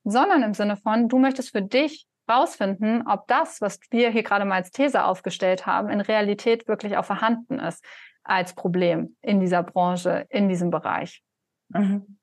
[0.03, 4.45] sondern im Sinne von, du möchtest für dich rausfinden, ob das, was wir hier gerade
[4.45, 7.83] mal als These aufgestellt haben, in Realität wirklich auch vorhanden ist
[8.23, 11.23] als Problem in dieser Branche, in diesem Bereich.
[11.69, 12.17] Mhm.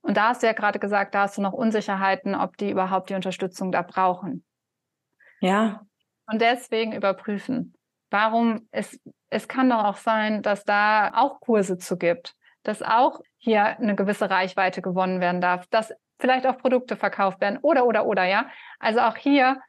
[0.00, 3.10] Und da hast du ja gerade gesagt, da hast du noch Unsicherheiten, ob die überhaupt
[3.10, 4.44] die Unterstützung da brauchen.
[5.40, 5.82] Ja.
[6.26, 7.74] Und deswegen überprüfen.
[8.10, 13.20] Warum es, es kann doch auch sein, dass da auch Kurse zu gibt, dass auch
[13.36, 18.06] hier eine gewisse Reichweite gewonnen werden darf, dass vielleicht auch Produkte verkauft werden oder, oder,
[18.06, 18.48] oder, ja.
[18.78, 19.60] Also auch hier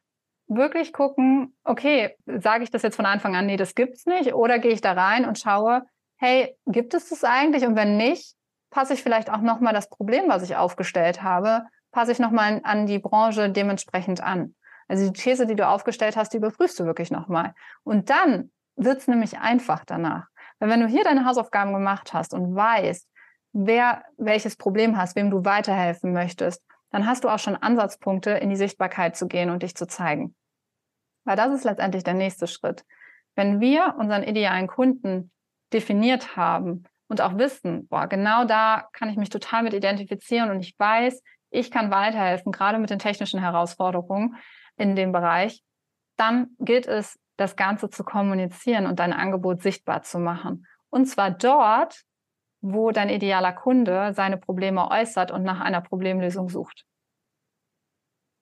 [0.48, 4.58] wirklich gucken, okay, sage ich das jetzt von Anfang an, nee, das gibt's nicht, oder
[4.60, 5.84] gehe ich da rein und schaue,
[6.18, 7.66] hey, gibt es das eigentlich?
[7.66, 8.36] Und wenn nicht,
[8.70, 12.86] passe ich vielleicht auch nochmal das Problem, was ich aufgestellt habe, passe ich nochmal an
[12.86, 14.56] die Branche dementsprechend an.
[14.88, 17.54] Also die These, die du aufgestellt hast, die überprüfst du wirklich nochmal.
[17.84, 20.28] Und dann wird's nämlich einfach danach.
[20.60, 23.08] Weil wenn du hier deine Hausaufgaben gemacht hast und weißt,
[23.54, 28.50] wer welches Problem hast, wem du weiterhelfen möchtest, dann hast du auch schon Ansatzpunkte, in
[28.50, 30.36] die Sichtbarkeit zu gehen und dich zu zeigen.
[31.24, 32.84] Weil das ist letztendlich der nächste Schritt.
[33.36, 35.32] Wenn wir unseren idealen Kunden
[35.72, 40.62] definiert haben und auch wissen, boah, genau da kann ich mich total mit identifizieren und
[40.62, 44.38] ich weiß, ich kann weiterhelfen, gerade mit den technischen Herausforderungen
[44.78, 45.62] in dem Bereich,
[46.16, 50.68] dann gilt es, das Ganze zu kommunizieren und dein Angebot sichtbar zu machen.
[50.90, 52.04] Und zwar dort,
[52.62, 56.84] wo dein idealer Kunde seine Probleme äußert und nach einer Problemlösung sucht.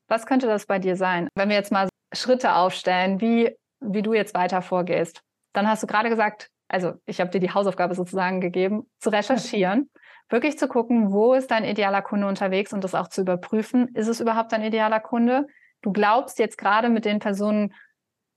[0.07, 1.29] Was könnte das bei dir sein?
[1.35, 5.21] Wenn wir jetzt mal Schritte aufstellen, wie, wie du jetzt weiter vorgehst,
[5.53, 9.89] dann hast du gerade gesagt, also ich habe dir die Hausaufgabe sozusagen gegeben, zu recherchieren,
[10.29, 14.07] wirklich zu gucken, wo ist dein idealer Kunde unterwegs und das auch zu überprüfen, ist
[14.07, 15.47] es überhaupt dein idealer Kunde?
[15.81, 17.73] Du glaubst jetzt gerade mit den Personen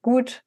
[0.02, 0.42] gut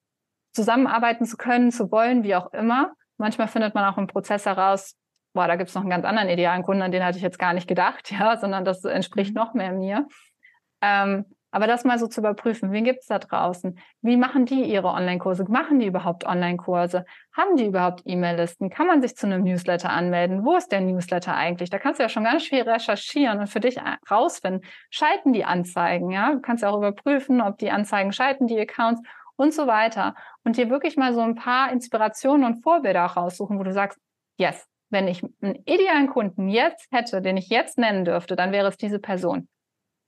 [0.54, 2.94] zusammenarbeiten zu können, zu wollen, wie auch immer.
[3.18, 4.96] Manchmal findet man auch im Prozess heraus,
[5.34, 7.40] boah, da gibt es noch einen ganz anderen idealen Kunden, an den hatte ich jetzt
[7.40, 9.42] gar nicht gedacht, ja, sondern das entspricht mhm.
[9.42, 10.08] noch mehr mir.
[10.82, 13.78] Ähm, aber das mal so zu überprüfen, wen gibt es da draußen?
[14.02, 15.46] Wie machen die ihre Online-Kurse?
[15.48, 17.06] Machen die überhaupt Online-Kurse?
[17.32, 18.72] Haben die überhaupt E-Mail-Listen?
[18.72, 20.44] Kann man sich zu einem Newsletter anmelden?
[20.44, 21.70] Wo ist der Newsletter eigentlich?
[21.70, 23.78] Da kannst du ja schon ganz viel recherchieren und für dich
[24.10, 24.68] rausfinden.
[24.90, 26.34] Schalten die Anzeigen, ja?
[26.34, 29.04] Du kannst ja auch überprüfen, ob die Anzeigen schalten, die Accounts
[29.36, 30.16] und so weiter.
[30.44, 34.00] Und dir wirklich mal so ein paar Inspirationen und Vorbilder auch raussuchen, wo du sagst,
[34.38, 38.70] yes, wenn ich einen idealen Kunden jetzt hätte, den ich jetzt nennen dürfte, dann wäre
[38.70, 39.48] es diese Person.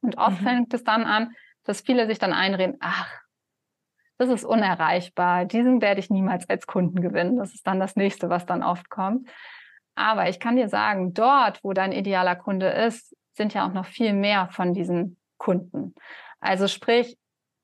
[0.05, 0.45] Und oft mhm.
[0.45, 3.11] fängt es dann an, dass viele sich dann einreden, ach,
[4.17, 7.37] das ist unerreichbar, diesen werde ich niemals als Kunden gewinnen.
[7.37, 9.27] Das ist dann das nächste, was dann oft kommt.
[9.95, 13.85] Aber ich kann dir sagen, dort, wo dein idealer Kunde ist, sind ja auch noch
[13.85, 15.95] viel mehr von diesen Kunden.
[16.39, 17.17] Also sprich,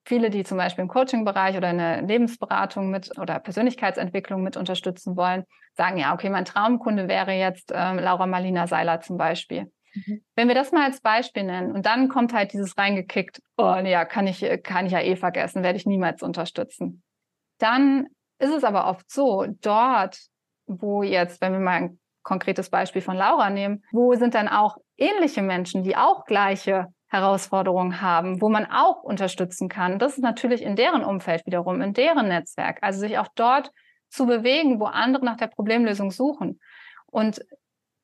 [0.04, 5.15] viele, die zum Beispiel im Coaching-Bereich oder in der Lebensberatung mit oder Persönlichkeitsentwicklung mit unterstützen
[5.15, 9.71] wollen, sagen ja, okay, mein Traumkunde wäre jetzt äh, Laura Marlina Seiler zum Beispiel.
[9.93, 10.23] Mhm.
[10.36, 14.06] Wenn wir das mal als Beispiel nennen und dann kommt halt dieses reingekickt, oh ja,
[14.06, 17.04] kann ich, kann ich ja eh vergessen, werde ich niemals unterstützen.
[17.58, 18.08] Dann
[18.39, 20.17] ist es aber oft so, dort,
[20.65, 24.77] wo jetzt, wenn wir mal ein konkretes Beispiel von Laura nehmen, wo sind dann auch
[24.97, 29.99] ähnliche Menschen, die auch gleiche Herausforderungen haben, wo man auch unterstützen kann.
[29.99, 32.80] Das ist natürlich in deren Umfeld wiederum, in deren Netzwerk.
[32.82, 33.71] Also sich auch dort
[34.10, 36.60] zu bewegen, wo andere nach der Problemlösung suchen.
[37.08, 37.41] Und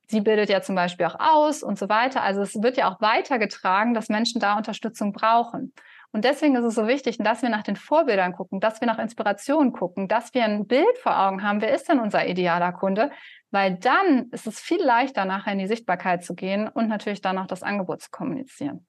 [0.09, 2.23] sie bildet ja zum Beispiel auch aus und so weiter.
[2.23, 5.73] Also es wird ja auch weitergetragen, dass Menschen da Unterstützung brauchen.
[6.11, 8.97] Und deswegen ist es so wichtig, dass wir nach den Vorbildern gucken, dass wir nach
[8.97, 13.11] Inspiration gucken, dass wir ein Bild vor Augen haben, wer ist denn unser idealer Kunde?
[13.51, 17.37] Weil dann ist es viel leichter, nachher in die Sichtbarkeit zu gehen und natürlich dann
[17.37, 18.87] auch das Angebot zu kommunizieren.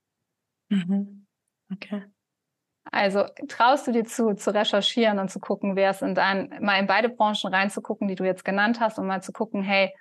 [0.68, 1.26] Mhm.
[1.72, 2.04] Okay.
[2.90, 6.78] Also traust du dir zu, zu recherchieren und zu gucken, wer es in dein, mal
[6.78, 9.92] in beide Branchen reinzugucken, die du jetzt genannt hast, und mal zu gucken, hey,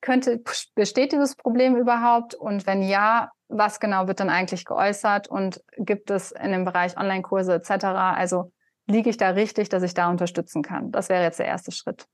[0.00, 0.42] könnte,
[0.74, 2.34] besteht dieses Problem überhaupt?
[2.34, 5.28] Und wenn ja, was genau wird dann eigentlich geäußert?
[5.28, 7.84] Und gibt es in dem Bereich Online-Kurse etc.?
[7.84, 8.52] Also
[8.86, 10.90] liege ich da richtig, dass ich da unterstützen kann?
[10.92, 12.06] Das wäre jetzt der erste Schritt.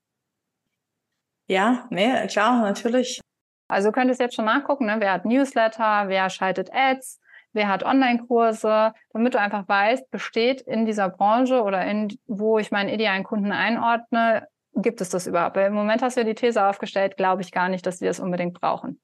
[1.48, 3.20] Ja, nee, klar, natürlich.
[3.68, 4.96] Also du könntest jetzt schon nachgucken, ne?
[4.98, 7.20] wer hat Newsletter, wer schaltet Ads,
[7.52, 12.70] wer hat Online-Kurse, damit du einfach weißt, besteht in dieser Branche oder in, wo ich
[12.70, 15.56] meinen idealen Kunden einordne, gibt es das überhaupt?
[15.56, 18.04] Weil im Moment hast du ja die These aufgestellt, glaube ich gar nicht, dass die
[18.04, 19.00] das unbedingt brauchen.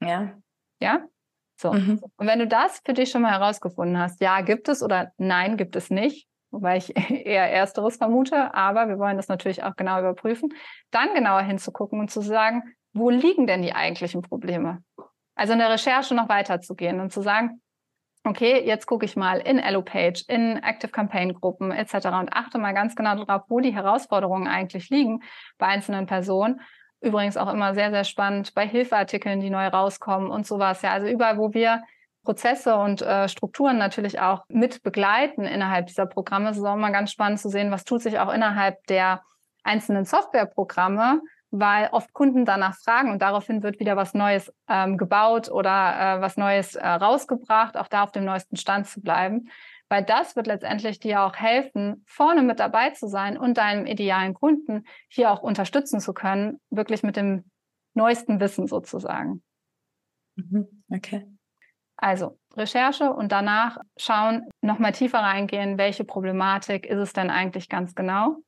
[0.00, 0.32] Ja.
[0.80, 1.04] Ja?
[1.56, 1.72] So.
[1.72, 2.02] Mhm.
[2.16, 5.56] Und wenn du das für dich schon mal herausgefunden hast, ja, gibt es oder nein,
[5.56, 10.00] gibt es nicht, wobei ich eher Ersteres vermute, aber wir wollen das natürlich auch genau
[10.00, 10.52] überprüfen,
[10.90, 14.82] dann genauer hinzugucken und zu sagen, wo liegen denn die eigentlichen Probleme?
[15.34, 17.61] Also in der Recherche noch weiterzugehen und zu sagen,
[18.24, 21.94] okay, jetzt gucke ich mal in Allopage, in Active Campaign Gruppen etc.
[22.06, 25.22] und achte mal ganz genau darauf, wo die Herausforderungen eigentlich liegen
[25.58, 26.60] bei einzelnen Personen.
[27.00, 30.82] Übrigens auch immer sehr, sehr spannend bei Hilfeartikeln, die neu rauskommen und sowas.
[30.82, 31.82] Ja, also überall, wo wir
[32.22, 36.92] Prozesse und äh, Strukturen natürlich auch mit begleiten innerhalb dieser Programme, ist es auch immer
[36.92, 39.22] ganz spannend zu sehen, was tut sich auch innerhalb der
[39.64, 41.20] einzelnen Softwareprogramme
[41.52, 46.20] weil oft Kunden danach fragen und daraufhin wird wieder was Neues ähm, gebaut oder äh,
[46.20, 49.50] was Neues äh, rausgebracht, auch da auf dem neuesten Stand zu bleiben.
[49.90, 54.32] Weil das wird letztendlich dir auch helfen, vorne mit dabei zu sein und deinem idealen
[54.32, 57.44] Kunden hier auch unterstützen zu können, wirklich mit dem
[57.92, 59.42] neuesten Wissen sozusagen.
[60.36, 61.26] Mhm, okay.
[61.96, 67.94] Also Recherche und danach schauen, nochmal tiefer reingehen, welche Problematik ist es denn eigentlich ganz
[67.94, 68.38] genau?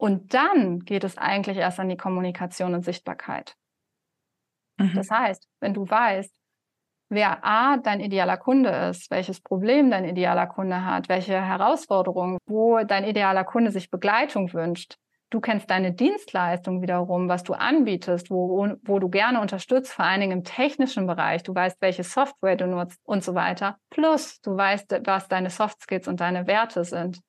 [0.00, 3.54] Und dann geht es eigentlich erst an die Kommunikation und Sichtbarkeit.
[4.78, 4.94] Mhm.
[4.94, 6.32] Das heißt, wenn du weißt,
[7.10, 12.82] wer A, dein idealer Kunde ist, welches Problem dein idealer Kunde hat, welche Herausforderungen, wo
[12.82, 14.94] dein idealer Kunde sich Begleitung wünscht,
[15.28, 20.22] du kennst deine Dienstleistung wiederum, was du anbietest, wo, wo du gerne unterstützt, vor allen
[20.22, 24.56] Dingen im technischen Bereich, du weißt, welche Software du nutzt und so weiter, plus du
[24.56, 27.20] weißt, was deine Soft Skills und deine Werte sind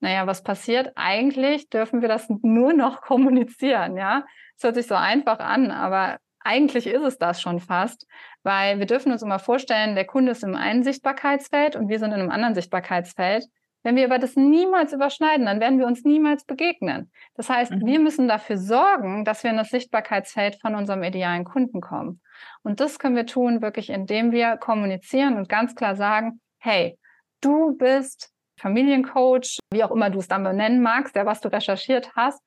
[0.00, 0.92] naja, was passiert?
[0.96, 4.24] Eigentlich dürfen wir das nur noch kommunizieren, ja.
[4.56, 8.06] Es hört sich so einfach an, aber eigentlich ist es das schon fast,
[8.42, 12.12] weil wir dürfen uns immer vorstellen, der Kunde ist im einen Sichtbarkeitsfeld und wir sind
[12.12, 13.44] in einem anderen Sichtbarkeitsfeld.
[13.82, 17.10] Wenn wir aber das niemals überschneiden, dann werden wir uns niemals begegnen.
[17.34, 17.86] Das heißt, mhm.
[17.86, 22.20] wir müssen dafür sorgen, dass wir in das Sichtbarkeitsfeld von unserem idealen Kunden kommen.
[22.62, 26.98] Und das können wir tun, wirklich, indem wir kommunizieren und ganz klar sagen, hey,
[27.40, 32.14] du bist Familiencoach, wie auch immer du es dann benennen magst, der was du recherchiert
[32.14, 32.42] hast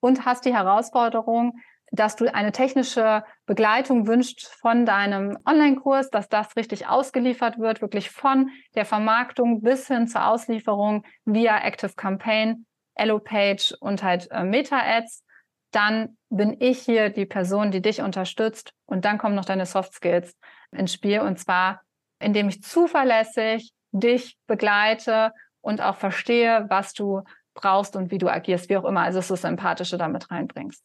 [0.00, 1.60] und hast die Herausforderung,
[1.92, 8.10] dass du eine technische Begleitung wünschst von deinem Online-Kurs, dass das richtig ausgeliefert wird, wirklich
[8.10, 12.64] von der Vermarktung bis hin zur Auslieferung via Active Campaign,
[12.96, 15.22] Page und halt äh, Meta-Ads.
[15.70, 19.92] Dann bin ich hier die Person, die dich unterstützt und dann kommen noch deine Soft
[19.92, 20.34] Skills
[20.70, 21.82] ins Spiel und zwar,
[22.20, 27.22] indem ich zuverlässig dich begleite und auch verstehe, was du
[27.54, 29.02] brauchst und wie du agierst, wie auch immer.
[29.02, 30.82] Also, dass du das Empathische damit reinbringst.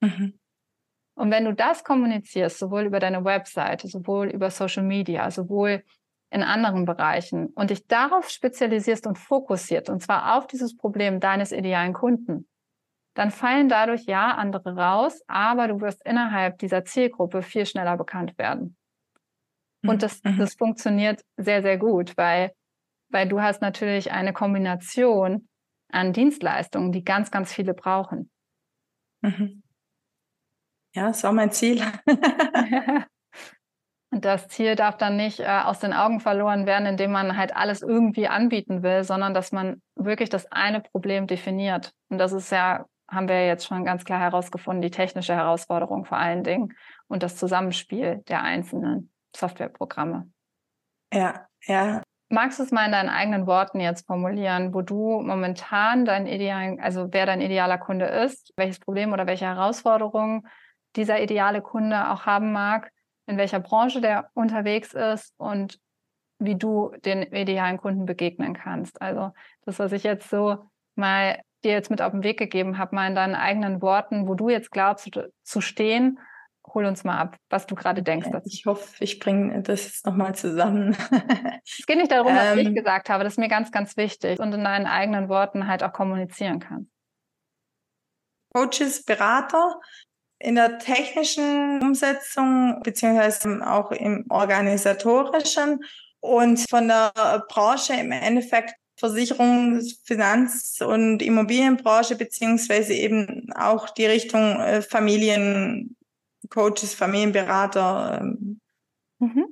[0.00, 0.38] Mhm.
[1.14, 5.84] Und wenn du das kommunizierst, sowohl über deine Webseite, sowohl über Social Media, sowohl
[6.30, 11.52] in anderen Bereichen und dich darauf spezialisierst und fokussiert, und zwar auf dieses Problem deines
[11.52, 12.48] idealen Kunden,
[13.14, 18.38] dann fallen dadurch ja andere raus, aber du wirst innerhalb dieser Zielgruppe viel schneller bekannt
[18.38, 18.76] werden.
[19.82, 19.98] Und mhm.
[19.98, 20.38] das, mhm.
[20.38, 22.52] das funktioniert sehr, sehr gut, weil
[23.12, 25.48] weil du hast natürlich eine Kombination
[25.90, 28.30] an Dienstleistungen, die ganz, ganz viele brauchen.
[29.20, 29.62] Mhm.
[30.94, 31.82] Ja, das war mein Ziel.
[34.10, 37.56] Und das Ziel darf dann nicht äh, aus den Augen verloren werden, indem man halt
[37.56, 41.92] alles irgendwie anbieten will, sondern dass man wirklich das eine Problem definiert.
[42.10, 46.18] Und das ist ja, haben wir jetzt schon ganz klar herausgefunden, die technische Herausforderung vor
[46.18, 46.74] allen Dingen
[47.08, 50.30] und das Zusammenspiel der einzelnen Softwareprogramme.
[51.12, 52.02] Ja, ja.
[52.28, 56.80] Magst du es mal in deinen eigenen Worten jetzt formulieren, wo du momentan dein idealen,
[56.80, 60.46] also wer dein idealer Kunde ist, welches Problem oder welche Herausforderungen
[60.96, 62.90] dieser ideale Kunde auch haben mag,
[63.26, 65.78] in welcher Branche der unterwegs ist und
[66.38, 69.00] wie du den idealen Kunden begegnen kannst.
[69.00, 69.32] Also
[69.64, 73.08] das, was ich jetzt so mal dir jetzt mit auf den Weg gegeben habe, mal
[73.08, 75.10] in deinen eigenen Worten, wo du jetzt glaubst
[75.42, 76.18] zu stehen
[76.66, 78.28] hol uns mal ab, was du gerade denkst.
[78.44, 80.96] Ich hoffe, ich bringe das jetzt nochmal zusammen.
[81.64, 82.74] es geht nicht darum, was ich ähm.
[82.74, 83.24] gesagt habe.
[83.24, 86.90] Das ist mir ganz, ganz wichtig und in deinen eigenen Worten halt auch kommunizieren kannst.
[88.54, 89.80] Coaches, Berater
[90.38, 95.84] in der technischen Umsetzung beziehungsweise auch im organisatorischen
[96.20, 97.12] und von der
[97.48, 105.96] Branche im Endeffekt Versicherungs-, Finanz- und Immobilienbranche beziehungsweise eben auch die Richtung äh, Familien,
[106.52, 108.20] Coaches, Familienberater.
[108.20, 108.60] Ähm.
[109.18, 109.46] Mhm.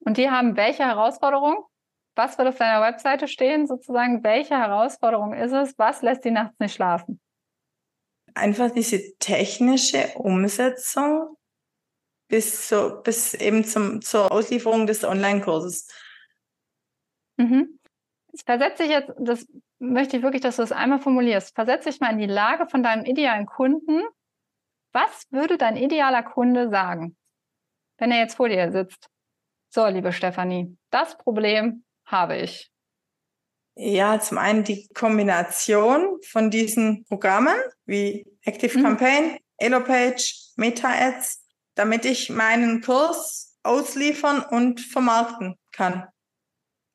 [0.00, 1.64] Und die haben welche Herausforderung?
[2.16, 4.24] Was wird auf deiner Webseite stehen, sozusagen?
[4.24, 5.78] Welche Herausforderung ist es?
[5.78, 7.20] Was lässt die nachts nicht schlafen?
[8.34, 11.36] Einfach diese technische Umsetzung
[12.28, 15.88] bis, so, bis eben zum, zur Auslieferung des Online-Kurses.
[17.36, 17.78] Mhm.
[18.32, 19.46] Ich versetze dich jetzt, das
[19.78, 21.54] möchte ich wirklich, dass du das einmal formulierst.
[21.54, 24.02] Versetze dich mal in die Lage von deinem idealen Kunden
[24.96, 27.18] was würde dein idealer Kunde sagen,
[27.98, 29.10] wenn er jetzt vor dir sitzt?
[29.68, 32.70] So, liebe Stefanie, das Problem habe ich.
[33.74, 38.82] Ja, zum einen die Kombination von diesen Programmen wie Active mhm.
[38.82, 41.44] Campaign, Elopage, Meta-Ads,
[41.74, 46.08] damit ich meinen Kurs ausliefern und vermarkten kann.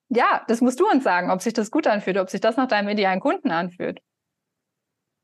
[0.09, 2.67] Ja, das musst du uns sagen, ob sich das gut anfühlt, ob sich das nach
[2.67, 4.01] deinem idealen Kunden anfühlt.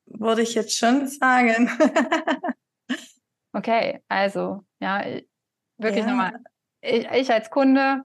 [0.05, 1.71] Würde ich jetzt schon sagen.
[3.57, 5.03] okay, also, ja,
[5.77, 6.09] wirklich ja.
[6.09, 6.33] nochmal.
[6.81, 8.03] Ich, ich als Kunde,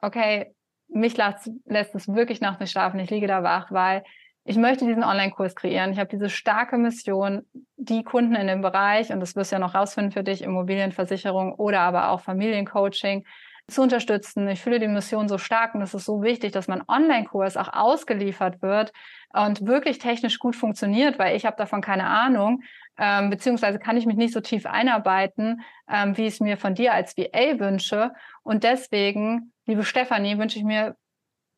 [0.00, 0.54] okay,
[0.88, 3.00] mich lässt, lässt es wirklich nachts nicht schlafen.
[3.00, 4.04] Ich liege da wach, weil
[4.44, 5.92] ich möchte diesen Online-Kurs kreieren.
[5.92, 7.42] Ich habe diese starke Mission,
[7.76, 11.54] die Kunden in dem Bereich, und das wirst du ja noch rausfinden für dich, Immobilienversicherung
[11.54, 13.24] oder aber auch Familiencoaching,
[13.68, 14.48] zu unterstützen.
[14.48, 17.72] Ich fühle die Mission so stark und es ist so wichtig, dass mein Online-Kurs auch
[17.72, 18.92] ausgeliefert wird
[19.32, 22.62] und wirklich technisch gut funktioniert, weil ich habe davon keine Ahnung,
[22.98, 26.74] ähm, beziehungsweise kann ich mich nicht so tief einarbeiten, ähm, wie ich es mir von
[26.74, 28.12] dir als VA wünsche.
[28.42, 30.96] Und deswegen, liebe Stefanie, wünsche ich mir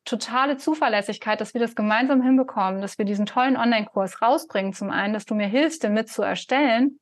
[0.05, 4.73] totale Zuverlässigkeit, dass wir das gemeinsam hinbekommen, dass wir diesen tollen Online-Kurs rausbringen.
[4.73, 6.99] Zum einen, dass du mir hilfst, den mit zu erstellen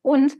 [0.00, 0.32] und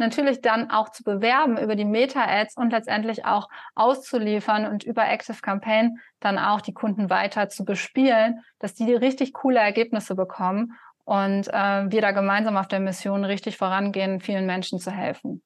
[0.00, 5.40] natürlich dann auch zu bewerben über die Meta-Ads und letztendlich auch auszuliefern und über Active
[5.40, 11.48] Campaign dann auch die Kunden weiter zu bespielen, dass die richtig coole Ergebnisse bekommen und
[11.48, 15.42] äh, wir da gemeinsam auf der Mission richtig vorangehen, vielen Menschen zu helfen.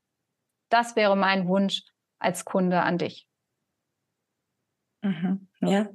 [0.71, 1.83] Das wäre mein Wunsch
[2.19, 3.29] als Kunde an dich.
[5.03, 5.49] Mhm.
[5.61, 5.89] Ja.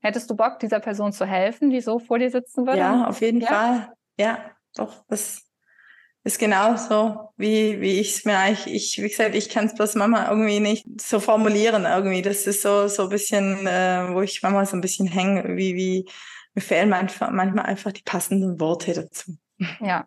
[0.00, 2.78] Hättest du Bock, dieser Person zu helfen, die so vor dir sitzen würde?
[2.78, 3.46] Ja, auf jeden ja?
[3.48, 3.92] Fall.
[4.18, 5.04] Ja, doch.
[5.08, 5.45] Das
[6.26, 9.94] ist genauso, wie, wie ich es mir eigentlich, ich, wie gesagt, ich kann es bloß
[9.94, 12.20] Mama irgendwie nicht so formulieren irgendwie.
[12.20, 15.76] Das ist so, so ein bisschen, äh, wo ich Mama so ein bisschen hänge, wie,
[15.76, 16.10] wie,
[16.54, 19.36] mir fehlen manchmal, manchmal einfach die passenden Worte dazu.
[19.80, 20.06] Ja,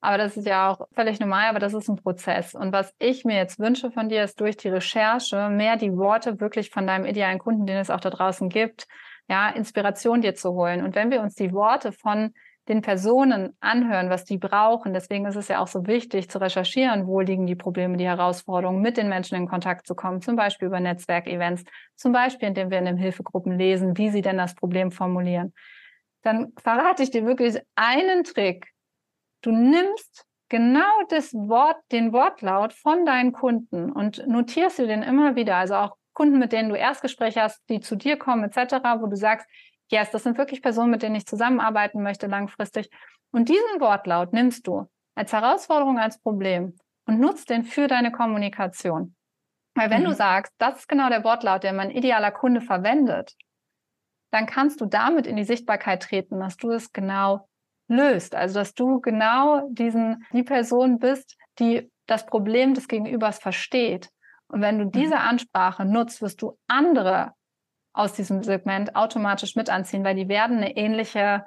[0.00, 2.54] aber das ist ja auch völlig normal, aber das ist ein Prozess.
[2.54, 6.40] Und was ich mir jetzt wünsche von dir, ist durch die Recherche mehr die Worte
[6.40, 8.86] wirklich von deinem idealen Kunden, den es auch da draußen gibt,
[9.28, 10.84] ja, Inspiration dir zu holen.
[10.84, 12.34] Und wenn wir uns die Worte von
[12.70, 17.06] den Personen anhören, was die brauchen, deswegen ist es ja auch so wichtig zu recherchieren,
[17.06, 20.68] wo liegen die Probleme, die Herausforderungen, mit den Menschen in Kontakt zu kommen, zum Beispiel
[20.68, 21.64] über Netzwerkevents,
[21.96, 25.52] zum Beispiel indem wir in den Hilfegruppen lesen, wie sie denn das Problem formulieren.
[26.22, 28.66] Dann verrate ich dir wirklich einen Trick,
[29.42, 35.34] Du nimmst genau das Wort, den Wortlaut von deinen Kunden und notierst dir den immer
[35.34, 35.56] wieder.
[35.56, 39.16] Also auch Kunden, mit denen du Erstgespräche hast, die zu dir kommen, etc., wo du
[39.16, 39.46] sagst,
[39.90, 42.90] yes, das sind wirklich Personen, mit denen ich zusammenarbeiten möchte langfristig.
[43.32, 46.76] Und diesen Wortlaut nimmst du als Herausforderung, als Problem
[47.06, 49.14] und nutzt den für deine Kommunikation.
[49.74, 50.06] Weil wenn mhm.
[50.06, 53.34] du sagst, das ist genau der Wortlaut, der mein idealer Kunde verwendet,
[54.32, 57.48] dann kannst du damit in die Sichtbarkeit treten, dass du es genau
[57.88, 58.34] löst.
[58.34, 64.10] Also dass du genau diesen, die Person bist, die das Problem des Gegenübers versteht.
[64.48, 64.92] Und wenn du mhm.
[64.92, 67.32] diese Ansprache nutzt, wirst du andere
[68.00, 71.44] aus diesem Segment automatisch mit anziehen, weil die werden eine ähnliche,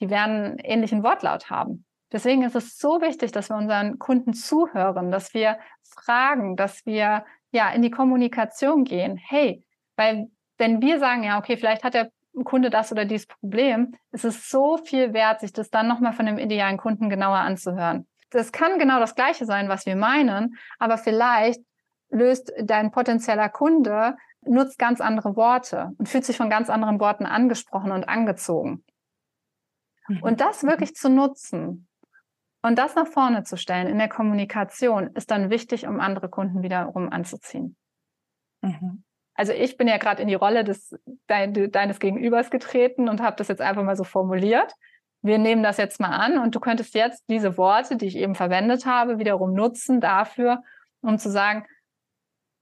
[0.00, 1.84] die werden einen ähnlichen Wortlaut haben.
[2.12, 7.24] Deswegen ist es so wichtig, dass wir unseren Kunden zuhören, dass wir fragen, dass wir
[7.50, 9.16] ja in die Kommunikation gehen.
[9.16, 9.64] Hey,
[9.96, 10.28] weil
[10.58, 12.10] wenn wir sagen, ja, okay, vielleicht hat der
[12.44, 16.26] Kunde das oder dieses Problem, es ist so viel wert, sich das dann nochmal von
[16.26, 18.06] dem idealen Kunden genauer anzuhören.
[18.30, 21.60] Das kann genau das Gleiche sein, was wir meinen, aber vielleicht
[22.10, 24.16] löst dein potenzieller Kunde,
[24.48, 28.84] nutzt ganz andere Worte und fühlt sich von ganz anderen Worten angesprochen und angezogen.
[30.08, 30.22] Mhm.
[30.22, 31.88] Und das wirklich zu nutzen
[32.62, 36.62] und das nach vorne zu stellen in der Kommunikation, ist dann wichtig, um andere Kunden
[36.62, 37.76] wiederum anzuziehen.
[38.62, 39.04] Mhm
[39.36, 43.36] also ich bin ja gerade in die Rolle des dein, deines Gegenübers getreten und habe
[43.36, 44.72] das jetzt einfach mal so formuliert.
[45.22, 48.34] Wir nehmen das jetzt mal an und du könntest jetzt diese Worte, die ich eben
[48.34, 50.62] verwendet habe, wiederum nutzen dafür,
[51.02, 51.66] um zu sagen,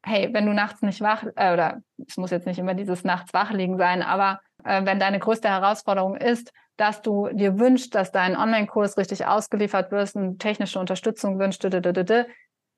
[0.04, 3.32] hey, wenn du nachts nicht wach, äh, oder es muss jetzt nicht immer dieses nachts
[3.32, 8.12] wach liegen sein, aber äh, wenn deine größte Herausforderung ist, dass du dir wünschst, dass
[8.12, 11.64] dein Online-Kurs richtig ausgeliefert wird und technische Unterstützung wünscht,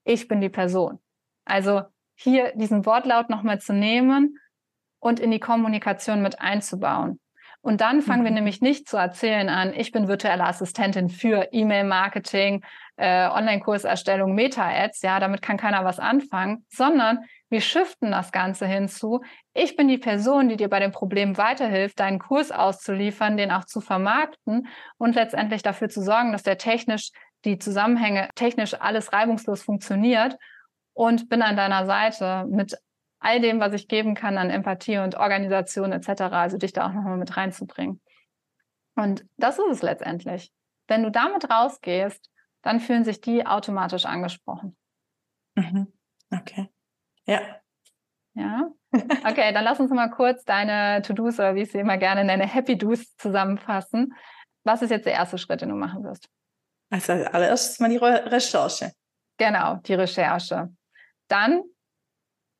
[0.04, 1.00] ich bin die Person.
[1.44, 1.82] Also
[2.14, 4.38] hier diesen Wortlaut nochmal zu nehmen
[5.00, 7.18] und in die Kommunikation mit einzubauen.
[7.60, 8.26] Und dann fangen mhm.
[8.26, 12.64] wir nämlich nicht zu erzählen an, ich bin virtuelle Assistentin für E-Mail-Marketing,
[12.96, 19.22] äh, Online-Kurserstellung, Meta-Ads, ja, damit kann keiner was anfangen, sondern wir shiften das Ganze hinzu.
[19.54, 23.64] Ich bin die Person, die dir bei dem Problem weiterhilft, deinen Kurs auszuliefern, den auch
[23.64, 24.66] zu vermarkten
[24.98, 27.10] und letztendlich dafür zu sorgen, dass der technisch,
[27.44, 30.36] die Zusammenhänge technisch alles reibungslos funktioniert
[30.94, 32.76] und bin an deiner Seite mit
[33.18, 36.92] all dem, was ich geben kann an Empathie und Organisation etc., also dich da auch
[36.92, 38.00] nochmal mit reinzubringen.
[38.94, 40.52] Und das ist es letztendlich.
[40.86, 42.30] Wenn du damit rausgehst,
[42.62, 44.76] dann fühlen sich die automatisch angesprochen.
[45.54, 45.92] Mhm.
[46.30, 46.68] Okay.
[47.24, 47.40] Ja.
[48.34, 48.70] Ja.
[48.92, 52.46] Okay, dann lass uns mal kurz deine To-Dos oder wie ich sie immer gerne nenne,
[52.46, 54.14] Happy Do's zusammenfassen.
[54.64, 56.28] Was ist jetzt der erste Schritt, den du machen wirst?
[56.90, 58.92] Also allererstes mal die Re Recherche.
[59.38, 60.70] Genau, die Recherche.
[61.28, 61.62] Dann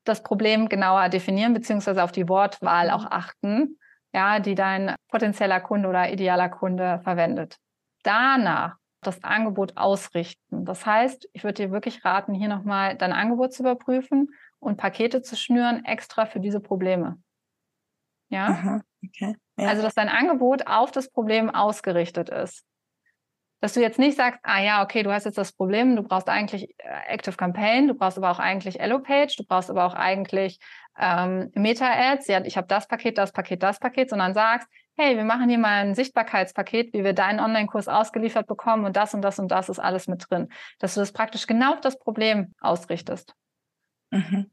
[0.09, 3.79] das Problem genauer definieren, beziehungsweise auf die Wortwahl auch achten,
[4.13, 7.59] ja, die dein potenzieller Kunde oder idealer Kunde verwendet.
[8.03, 10.65] Danach das Angebot ausrichten.
[10.65, 15.23] Das heißt, ich würde dir wirklich raten, hier nochmal dein Angebot zu überprüfen und Pakete
[15.23, 17.19] zu schnüren, extra für diese Probleme.
[18.29, 18.47] Ja?
[18.49, 19.37] Aha, okay.
[19.59, 19.69] Ja.
[19.69, 22.65] Also, dass dein Angebot auf das Problem ausgerichtet ist.
[23.61, 26.29] Dass du jetzt nicht sagst, ah ja, okay, du hast jetzt das Problem, du brauchst
[26.29, 30.59] eigentlich äh, Active Campaign, du brauchst aber auch eigentlich Elopage, du brauchst aber auch eigentlich
[30.99, 35.25] ähm, Meta-Ads, ja, ich habe das Paket, das Paket, das Paket, sondern sagst, hey, wir
[35.25, 39.39] machen hier mal ein Sichtbarkeitspaket, wie wir deinen Online-Kurs ausgeliefert bekommen und das und das
[39.39, 40.49] und das ist alles mit drin.
[40.79, 43.35] Dass du das praktisch genau auf das Problem ausrichtest.
[44.11, 44.51] Mhm.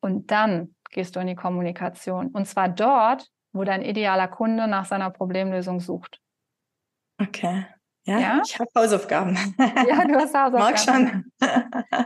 [0.00, 2.28] Und dann gehst du in die Kommunikation.
[2.28, 6.20] Und zwar dort, wo dein idealer Kunde nach seiner Problemlösung sucht.
[7.20, 7.66] Okay.
[8.10, 8.42] Ja, ja?
[8.44, 9.38] ich habe Hausaufgaben.
[9.58, 10.58] Ja, du hast Hausaufgaben.
[10.58, 11.24] Mag schon.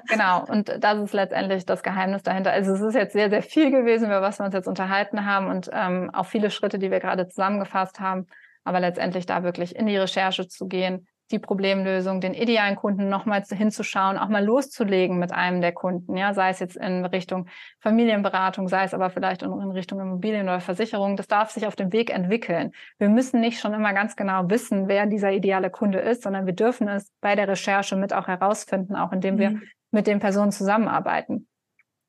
[0.09, 2.53] genau, und das ist letztendlich das Geheimnis dahinter.
[2.53, 5.49] Also es ist jetzt sehr, sehr viel gewesen, über was wir uns jetzt unterhalten haben
[5.49, 8.27] und ähm, auch viele Schritte, die wir gerade zusammengefasst haben.
[8.65, 13.43] Aber letztendlich da wirklich in die Recherche zu gehen, die Problemlösung, den idealen Kunden nochmal
[13.43, 17.49] hinzuschauen, auch mal loszulegen mit einem der Kunden, ja, sei es jetzt in Richtung
[17.81, 21.17] Familienberatung, sei es aber vielleicht in, Richtung Immobilien oder Versicherung.
[21.17, 22.71] Das darf sich auf dem Weg entwickeln.
[22.99, 26.55] Wir müssen nicht schon immer ganz genau wissen, wer dieser ideale Kunde ist, sondern wir
[26.55, 29.63] dürfen es bei der Recherche mit auch herausfinden, auch indem wir mhm.
[29.91, 31.49] mit den Personen zusammenarbeiten.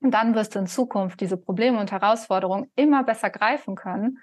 [0.00, 4.18] Und dann wirst du in Zukunft diese Probleme und Herausforderungen immer besser greifen können.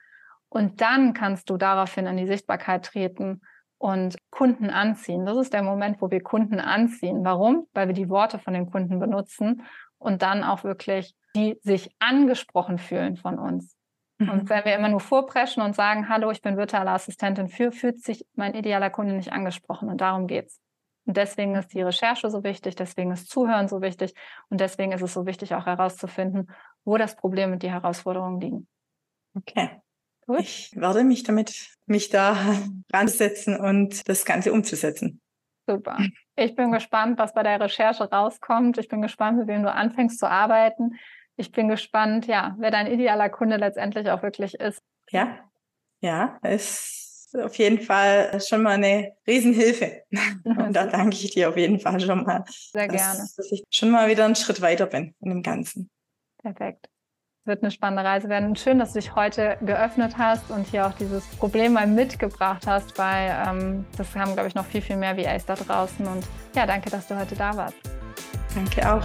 [0.47, 3.41] Und dann kannst du daraufhin in die Sichtbarkeit treten
[3.83, 5.25] und Kunden anziehen.
[5.25, 7.25] Das ist der Moment, wo wir Kunden anziehen.
[7.25, 7.67] Warum?
[7.73, 9.63] Weil wir die Worte von den Kunden benutzen
[9.97, 13.75] und dann auch wirklich die sich angesprochen fühlen von uns.
[14.19, 14.29] Mhm.
[14.29, 18.01] Und wenn wir immer nur vorpreschen und sagen, hallo, ich bin virtuelle Assistentin für, fühlt
[18.01, 19.89] sich mein idealer Kunde nicht angesprochen.
[19.89, 20.61] Und darum geht's.
[21.05, 24.13] Und deswegen ist die Recherche so wichtig, deswegen ist Zuhören so wichtig
[24.49, 26.49] und deswegen ist es so wichtig, auch herauszufinden,
[26.85, 28.67] wo das Problem und die Herausforderungen liegen.
[29.35, 29.82] Okay.
[30.25, 30.39] Gut.
[30.39, 32.35] Ich werde mich damit, mich da
[32.93, 35.21] ransetzen und das Ganze umzusetzen.
[35.67, 35.97] Super.
[36.35, 38.77] Ich bin gespannt, was bei der Recherche rauskommt.
[38.77, 40.97] Ich bin gespannt, mit wem du anfängst zu arbeiten.
[41.37, 44.81] Ich bin gespannt, ja, wer dein idealer Kunde letztendlich auch wirklich ist.
[45.09, 45.39] Ja,
[46.01, 50.03] ja, ist auf jeden Fall schon mal eine Riesenhilfe.
[50.43, 52.43] Und da danke ich dir auf jeden Fall schon mal.
[52.47, 53.19] Sehr gerne.
[53.19, 55.89] Dass, dass ich schon mal wieder einen Schritt weiter bin in dem Ganzen.
[56.39, 56.92] Perfekt
[57.45, 58.55] wird eine spannende Reise werden.
[58.55, 62.97] schön, dass du dich heute geöffnet hast und hier auch dieses Problem mal mitgebracht hast,
[62.97, 66.05] weil ähm, das haben, glaube ich, noch viel, viel mehr VAs da draußen.
[66.07, 66.25] Und
[66.55, 67.75] ja, danke, dass du heute da warst.
[68.55, 69.03] Danke auch.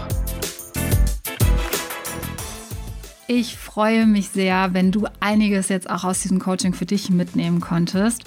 [3.27, 7.61] Ich freue mich sehr, wenn du einiges jetzt auch aus diesem Coaching für dich mitnehmen
[7.61, 8.23] konntest.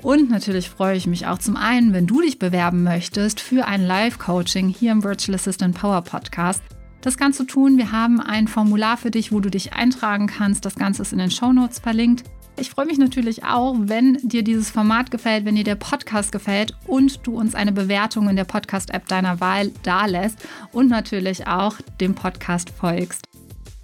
[0.00, 3.84] Und natürlich freue ich mich auch zum einen, wenn du dich bewerben möchtest für ein
[3.84, 6.62] Live-Coaching hier im Virtual Assistant Power Podcast.
[7.06, 7.78] Das kannst du tun.
[7.78, 10.64] Wir haben ein Formular für dich, wo du dich eintragen kannst.
[10.64, 12.24] Das Ganze ist in den Show Notes verlinkt.
[12.58, 16.74] Ich freue mich natürlich auch, wenn dir dieses Format gefällt, wenn dir der Podcast gefällt
[16.84, 22.16] und du uns eine Bewertung in der Podcast-App deiner Wahl dalässt und natürlich auch dem
[22.16, 23.35] Podcast folgst.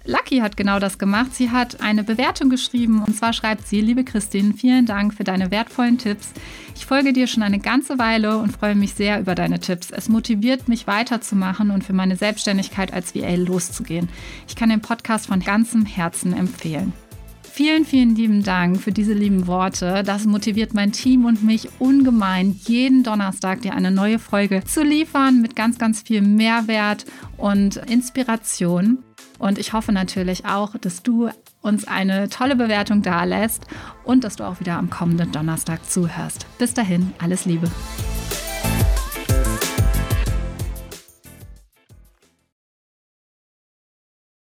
[0.05, 1.33] Lucky hat genau das gemacht.
[1.33, 5.49] Sie hat eine Bewertung geschrieben und zwar schreibt sie, liebe Christine, vielen Dank für deine
[5.49, 6.33] wertvollen Tipps.
[6.75, 9.91] Ich folge dir schon eine ganze Weile und freue mich sehr über deine Tipps.
[9.91, 14.09] Es motiviert mich weiterzumachen und für meine Selbstständigkeit als VA loszugehen.
[14.47, 16.91] Ich kann den Podcast von ganzem Herzen empfehlen.
[17.43, 20.01] Vielen, vielen lieben Dank für diese lieben Worte.
[20.03, 25.39] Das motiviert mein Team und mich ungemein, jeden Donnerstag dir eine neue Folge zu liefern
[25.39, 27.05] mit ganz, ganz viel Mehrwert
[27.37, 28.97] und Inspiration.
[29.43, 31.29] Und ich hoffe natürlich auch, dass du
[31.61, 33.63] uns eine tolle Bewertung da lässt
[34.05, 36.45] und dass du auch wieder am kommenden Donnerstag zuhörst.
[36.59, 37.69] Bis dahin, alles Liebe.